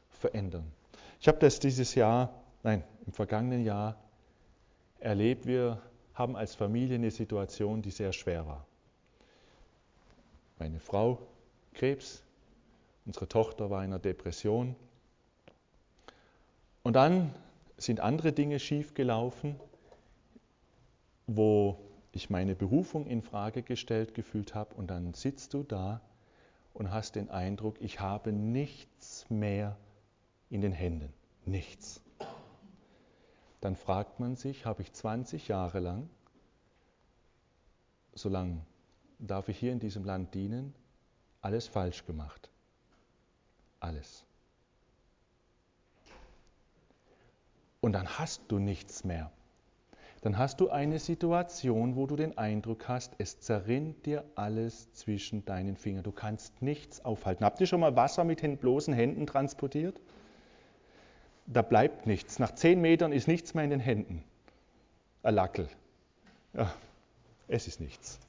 verändern. 0.09 0.65
Ich 1.21 1.27
habe 1.27 1.39
das 1.39 1.59
dieses 1.59 1.93
Jahr, 1.95 2.33
nein, 2.63 2.83
im 3.05 3.13
vergangenen 3.13 3.63
Jahr 3.63 3.95
erlebt. 4.99 5.45
Wir 5.45 5.81
haben 6.13 6.35
als 6.35 6.55
Familie 6.55 6.95
eine 6.95 7.11
Situation, 7.11 7.81
die 7.81 7.91
sehr 7.91 8.13
schwer 8.13 8.47
war. 8.47 8.65
Meine 10.59 10.81
Frau 10.81 11.25
Krebs, 11.73 12.21
unsere 13.05 13.29
Tochter 13.29 13.69
war 13.69 13.79
in 13.83 13.91
einer 13.91 13.99
Depression. 13.99 14.75
Und 16.83 16.93
dann 16.93 17.33
sind 17.77 18.01
andere 18.01 18.33
Dinge 18.33 18.59
schiefgelaufen, 18.59 19.57
wo 21.27 21.79
ich 22.11 22.29
meine 22.29 22.55
Berufung 22.55 23.07
in 23.07 23.21
Frage 23.21 23.63
gestellt 23.63 24.13
gefühlt 24.13 24.53
habe. 24.53 24.75
Und 24.75 24.87
dann 24.87 25.13
sitzt 25.13 25.53
du 25.53 25.63
da 25.63 26.01
und 26.73 26.91
hast 26.91 27.15
den 27.15 27.29
Eindruck, 27.29 27.79
ich 27.79 28.01
habe 28.01 28.33
nichts 28.33 29.29
mehr 29.29 29.77
in 30.49 30.59
den 30.59 30.73
Händen, 30.73 31.13
nichts. 31.45 32.01
Dann 33.61 33.77
fragt 33.77 34.19
man 34.19 34.35
sich, 34.35 34.65
habe 34.65 34.81
ich 34.81 34.91
20 34.91 35.47
Jahre 35.47 35.79
lang, 35.79 36.09
so 38.13 38.27
lange 38.27 38.65
darf 39.19 39.49
ich 39.49 39.57
hier 39.57 39.71
in 39.71 39.79
diesem 39.79 40.03
Land 40.03 40.33
dienen, 40.33 40.73
alles 41.41 41.67
falsch 41.67 42.05
gemacht. 42.05 42.49
Alles. 43.79 44.25
Und 47.81 47.93
dann 47.93 48.19
hast 48.19 48.41
du 48.49 48.59
nichts 48.59 49.03
mehr. 49.03 49.31
Dann 50.21 50.37
hast 50.37 50.59
du 50.59 50.69
eine 50.69 50.99
Situation, 50.99 51.95
wo 51.95 52.05
du 52.05 52.17
den 52.17 52.37
Eindruck 52.37 52.89
hast, 52.89 53.13
es 53.19 53.39
zerrinnt 53.39 54.05
dir 54.05 54.25
alles 54.35 54.91
zwischen 54.91 55.45
deinen 55.45 55.77
Fingern. 55.77 56.03
Du 56.03 56.11
kannst 56.11 56.61
nichts 56.61 57.05
aufhalten. 57.05 57.45
Habt 57.45 57.61
ihr 57.61 57.67
schon 57.67 57.79
mal 57.79 57.95
Wasser 57.95 58.25
mit 58.25 58.41
den 58.41 58.57
bloßen 58.57 58.93
Händen 58.93 59.27
transportiert? 59.27 60.01
da 61.51 61.61
bleibt 61.61 62.05
nichts. 62.05 62.39
Nach 62.39 62.53
zehn 62.53 62.79
Metern 62.79 63.11
ist 63.11 63.27
nichts 63.27 63.53
mehr 63.53 63.63
in 63.63 63.71
den 63.71 63.79
Händen. 63.79 64.23
Ein 65.23 65.35
Lackel. 65.35 65.67
Ja, 66.53 66.71
es 67.47 67.67
ist 67.67 67.81
nichts. 67.81 68.19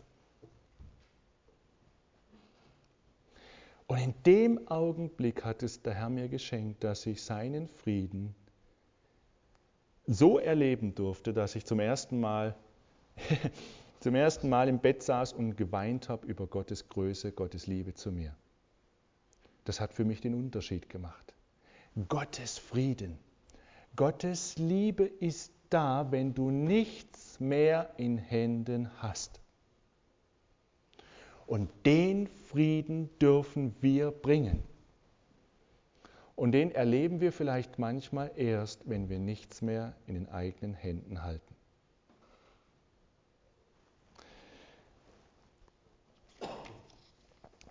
Und 3.91 3.99
in 3.99 4.15
dem 4.25 4.69
Augenblick 4.69 5.45
hat 5.45 5.65
es 5.65 5.83
der 5.83 5.95
Herr 5.95 6.11
mir 6.11 6.29
geschenkt, 6.29 6.85
dass 6.85 7.07
ich 7.07 7.25
seinen 7.25 7.67
Frieden 7.67 8.37
so 10.07 10.39
erleben 10.39 10.95
durfte, 10.95 11.33
dass 11.33 11.57
ich 11.57 11.67
zum 11.67 11.81
ersten 11.81 12.21
Mal, 12.21 12.55
zum 13.99 14.15
ersten 14.15 14.49
Mal 14.49 14.69
im 14.69 14.79
Bett 14.79 15.03
saß 15.03 15.33
und 15.33 15.57
geweint 15.57 16.09
habe 16.09 16.25
über 16.29 16.47
Gottes 16.47 16.89
Größe, 16.89 17.33
Gottes 17.33 17.67
Liebe 17.67 17.93
zu 17.93 18.13
mir. 18.13 18.33
Das 19.65 19.81
hat 19.81 19.93
für 19.93 20.05
mich 20.05 20.21
den 20.21 20.35
Unterschied 20.35 20.89
gemacht. 20.89 21.35
Gottes 22.09 22.59
Frieden. 22.59 23.19
Gottes 23.97 24.57
Liebe 24.57 25.03
ist 25.03 25.53
da, 25.69 26.13
wenn 26.13 26.33
du 26.33 26.53
nichts 26.53 27.41
mehr 27.41 27.93
in 27.97 28.19
Händen 28.19 28.89
hast. 29.03 29.40
Und 31.51 31.69
den 31.85 32.29
Frieden 32.29 33.11
dürfen 33.19 33.75
wir 33.81 34.13
bringen. 34.13 34.63
Und 36.37 36.53
den 36.53 36.71
erleben 36.71 37.21
wir 37.21 37.33
vielleicht 37.33 37.77
manchmal 37.77 38.31
erst, 38.37 38.89
wenn 38.89 39.09
wir 39.09 39.19
nichts 39.19 39.61
mehr 39.61 39.97
in 40.07 40.15
den 40.15 40.29
eigenen 40.29 40.75
Händen 40.75 41.25
halten. 41.25 41.57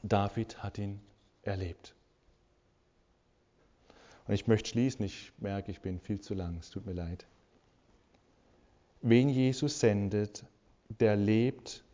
David 0.03 0.61
hat 0.61 0.77
ihn 0.77 0.99
erlebt. 1.43 1.95
Und 4.27 4.33
ich 4.33 4.45
möchte 4.45 4.71
schließen, 4.71 5.05
ich 5.05 5.31
merke, 5.37 5.71
ich 5.71 5.79
bin 5.79 6.01
viel 6.01 6.19
zu 6.19 6.33
lang, 6.33 6.57
es 6.57 6.69
tut 6.69 6.85
mir 6.85 6.91
leid. 6.91 7.25
Wen 9.01 9.29
Jesus 9.29 9.79
sendet, 9.79 10.43
der 10.99 11.15
lebt 11.15 11.85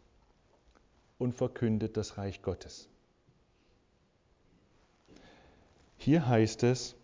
und 1.17 1.33
verkündet 1.33 1.97
das 1.97 2.17
Reich 2.17 2.41
Gottes. 2.41 2.89
Hier 5.97 6.27
heißt 6.27 6.63
es, 6.63 6.95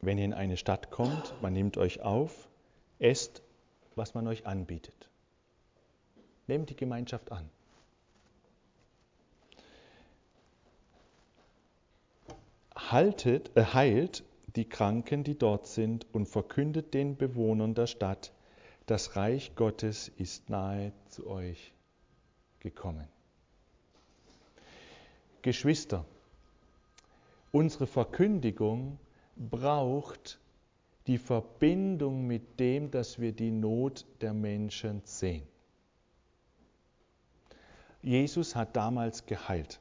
wenn 0.00 0.18
ihr 0.18 0.24
in 0.24 0.34
eine 0.34 0.56
Stadt 0.56 0.90
kommt, 0.90 1.34
man 1.40 1.52
nimmt 1.52 1.78
euch 1.78 2.02
auf, 2.02 2.48
esst, 2.98 3.42
was 3.94 4.14
man 4.14 4.26
euch 4.26 4.46
anbietet. 4.46 5.08
Nehmt 6.48 6.70
die 6.70 6.76
Gemeinschaft 6.76 7.30
an. 7.30 7.48
Haltet, 12.74 13.56
äh, 13.56 13.64
heilt 13.64 14.24
die 14.56 14.68
Kranken, 14.68 15.22
die 15.24 15.38
dort 15.38 15.66
sind, 15.68 16.06
und 16.12 16.26
verkündet 16.26 16.92
den 16.92 17.16
Bewohnern 17.16 17.74
der 17.74 17.86
Stadt, 17.86 18.32
das 18.86 19.14
Reich 19.14 19.54
Gottes 19.54 20.08
ist 20.18 20.50
nahe 20.50 20.92
zu 21.08 21.28
euch 21.28 21.72
gekommen. 22.62 23.06
Geschwister, 25.42 26.04
unsere 27.50 27.86
Verkündigung 27.86 28.98
braucht 29.36 30.38
die 31.08 31.18
Verbindung 31.18 32.26
mit 32.26 32.60
dem, 32.60 32.90
dass 32.90 33.18
wir 33.18 33.32
die 33.32 33.50
Not 33.50 34.06
der 34.20 34.32
Menschen 34.32 35.02
sehen. 35.04 35.42
Jesus 38.00 38.54
hat 38.54 38.76
damals 38.76 39.26
geheilt. 39.26 39.80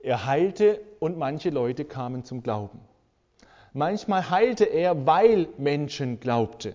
Er 0.00 0.26
heilte 0.26 0.80
und 0.98 1.16
manche 1.16 1.50
Leute 1.50 1.84
kamen 1.84 2.24
zum 2.24 2.42
Glauben. 2.42 2.80
Manchmal 3.72 4.28
heilte 4.30 4.64
er, 4.64 5.06
weil 5.06 5.48
Menschen 5.58 6.18
glaubte. 6.18 6.74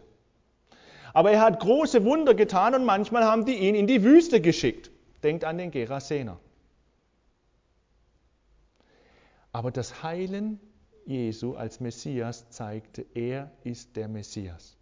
Aber 1.18 1.32
er 1.32 1.42
hat 1.42 1.60
große 1.62 2.06
Wunder 2.06 2.36
getan 2.36 2.76
und 2.76 2.86
manchmal 2.86 3.24
haben 3.24 3.44
die 3.44 3.56
ihn 3.56 3.74
in 3.74 3.88
die 3.88 4.04
Wüste 4.04 4.40
geschickt. 4.40 4.92
Denkt 5.24 5.46
an 5.46 5.58
den 5.58 5.72
Gerasener. 5.72 6.40
Aber 9.52 9.72
das 9.72 10.04
Heilen 10.04 10.60
Jesu 11.08 11.56
als 11.56 11.80
Messias 11.80 12.48
zeigte, 12.52 13.04
er 13.16 13.50
ist 13.64 13.96
der 13.96 14.08
Messias. 14.08 14.78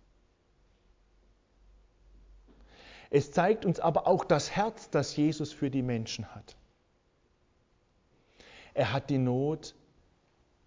Es 3.10 3.32
zeigt 3.32 3.64
uns 3.64 3.80
aber 3.80 4.06
auch 4.06 4.26
das 4.26 4.52
Herz, 4.52 4.90
das 4.90 5.16
Jesus 5.16 5.54
für 5.54 5.72
die 5.72 5.84
Menschen 5.84 6.36
hat. 6.36 6.58
Er 8.74 8.92
hat 8.92 9.10
die 9.10 9.20
Not 9.20 9.74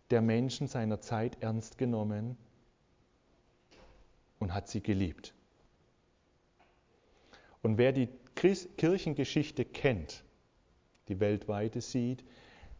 der 0.08 0.22
Menschen 0.22 0.66
seiner 0.66 1.02
Zeit 1.02 1.36
ernst 1.42 1.76
genommen 1.76 2.38
und 4.38 4.54
hat 4.54 4.68
sie 4.68 4.82
geliebt. 4.82 5.34
Und 7.62 7.78
wer 7.78 7.92
die 7.92 8.08
Kirchengeschichte 8.34 9.64
kennt, 9.64 10.22
die 11.08 11.20
weltweite 11.20 11.80
sieht, 11.80 12.24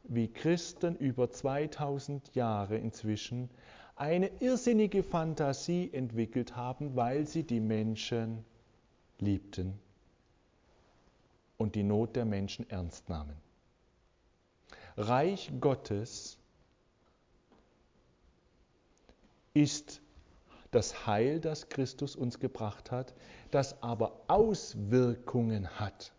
wie 0.04 0.28
Christen 0.28 0.96
über 0.96 1.30
2000 1.30 2.34
Jahre 2.34 2.76
inzwischen 2.76 3.50
eine 3.96 4.30
irrsinnige 4.40 5.02
Fantasie 5.02 5.90
entwickelt 5.92 6.54
haben, 6.56 6.94
weil 6.94 7.26
sie 7.26 7.42
die 7.42 7.60
Menschen 7.60 8.44
liebten 9.18 9.78
und 11.56 11.74
die 11.74 11.82
Not 11.82 12.14
der 12.14 12.24
Menschen 12.24 12.70
ernst 12.70 13.08
nahmen. 13.08 13.36
Reich 14.96 15.50
Gottes 15.60 16.38
ist 19.54 20.00
das 20.70 21.06
Heil, 21.06 21.40
das 21.40 21.68
Christus 21.68 22.16
uns 22.16 22.38
gebracht 22.38 22.90
hat, 22.90 23.14
das 23.50 23.82
aber 23.82 24.12
Auswirkungen 24.28 25.68
hat 25.78 26.12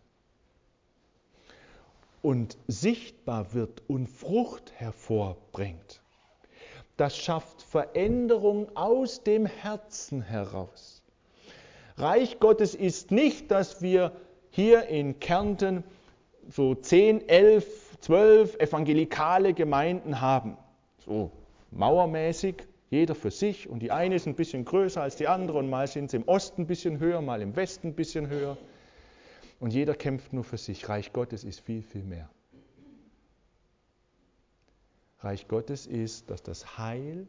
und 2.22 2.58
sichtbar 2.66 3.54
wird 3.54 3.82
und 3.88 4.08
Frucht 4.08 4.72
hervorbringt. 4.76 6.02
Das 6.96 7.16
schafft 7.16 7.62
Veränderung 7.62 8.76
aus 8.76 9.22
dem 9.22 9.46
Herzen 9.46 10.20
heraus. 10.20 11.02
Reich 11.96 12.40
Gottes 12.40 12.74
ist 12.74 13.10
nicht, 13.10 13.50
dass 13.50 13.80
wir 13.80 14.12
hier 14.50 14.86
in 14.86 15.18
Kärnten 15.18 15.84
so 16.48 16.74
10, 16.74 17.28
11, 17.28 17.98
12 18.00 18.56
evangelikale 18.56 19.54
Gemeinden 19.54 20.20
haben, 20.20 20.56
so 21.04 21.30
mauermäßig, 21.70 22.56
jeder 22.90 23.14
für 23.14 23.30
sich 23.30 23.68
und 23.68 23.78
die 23.80 23.92
eine 23.92 24.16
ist 24.16 24.26
ein 24.26 24.34
bisschen 24.34 24.64
größer 24.64 25.00
als 25.00 25.14
die 25.14 25.28
andere 25.28 25.58
und 25.58 25.70
mal 25.70 25.86
sind 25.86 26.10
sie 26.10 26.16
im 26.16 26.28
Osten 26.28 26.62
ein 26.62 26.66
bisschen 26.66 26.98
höher, 26.98 27.22
mal 27.22 27.40
im 27.40 27.54
Westen 27.54 27.88
ein 27.88 27.94
bisschen 27.94 28.28
höher 28.28 28.58
und 29.60 29.72
jeder 29.72 29.94
kämpft 29.94 30.32
nur 30.32 30.42
für 30.42 30.58
sich. 30.58 30.88
Reich 30.88 31.12
Gottes 31.12 31.44
ist 31.44 31.60
viel, 31.60 31.82
viel 31.82 32.02
mehr. 32.02 32.28
Reich 35.20 35.46
Gottes 35.46 35.86
ist, 35.86 36.30
dass 36.30 36.42
das 36.42 36.78
Heil 36.78 37.28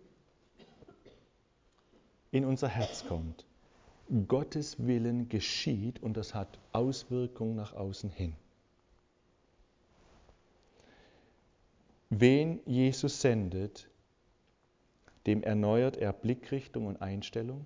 in 2.31 2.43
unser 2.43 2.67
Herz 2.67 3.05
kommt. 3.07 3.45
Gottes 4.27 4.85
Willen 4.85 5.29
geschieht 5.29 6.01
und 6.01 6.17
das 6.17 6.33
hat 6.33 6.57
Auswirkungen 6.71 7.55
nach 7.55 7.73
außen 7.73 8.09
hin. 8.09 8.33
Wen 12.09 12.59
Jesus 12.65 13.21
sendet, 13.21 13.90
dem 15.25 15.43
erneuert 15.43 15.97
er 15.97 16.13
Blickrichtung 16.13 16.87
und 16.87 17.01
Einstellung. 17.01 17.65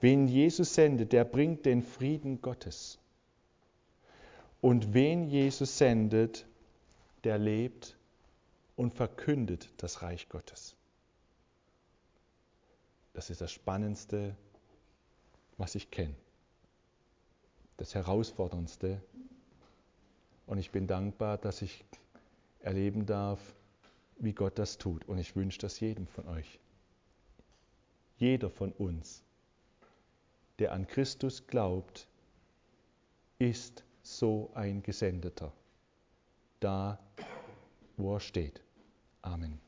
Wen 0.00 0.28
Jesus 0.28 0.74
sendet, 0.74 1.12
der 1.12 1.24
bringt 1.24 1.64
den 1.64 1.82
Frieden 1.82 2.42
Gottes. 2.42 2.98
Und 4.60 4.92
wen 4.94 5.28
Jesus 5.28 5.78
sendet, 5.78 6.46
der 7.24 7.38
lebt 7.38 7.96
und 8.76 8.94
verkündet 8.94 9.70
das 9.78 10.02
Reich 10.02 10.28
Gottes. 10.28 10.76
Das 13.14 13.30
ist 13.30 13.40
das 13.40 13.50
Spannendste, 13.50 14.36
was 15.56 15.74
ich 15.74 15.90
kenne. 15.90 16.14
Das 17.78 17.94
Herausforderndste. 17.94 19.00
Und 20.46 20.58
ich 20.58 20.70
bin 20.70 20.86
dankbar, 20.86 21.38
dass 21.38 21.62
ich 21.62 21.84
erleben 22.60 23.06
darf, 23.06 23.40
wie 24.16 24.32
Gott 24.32 24.58
das 24.58 24.78
tut. 24.78 25.04
Und 25.06 25.18
ich 25.18 25.36
wünsche 25.36 25.58
das 25.58 25.80
jedem 25.80 26.06
von 26.06 26.26
euch. 26.28 26.58
Jeder 28.18 28.50
von 28.50 28.72
uns, 28.72 29.22
der 30.58 30.72
an 30.72 30.86
Christus 30.86 31.46
glaubt, 31.46 32.08
ist 33.38 33.84
so 34.02 34.50
ein 34.54 34.82
Gesendeter, 34.82 35.52
da 36.60 36.98
wo 37.96 38.14
er 38.14 38.20
steht. 38.20 38.62
Amen. 39.22 39.65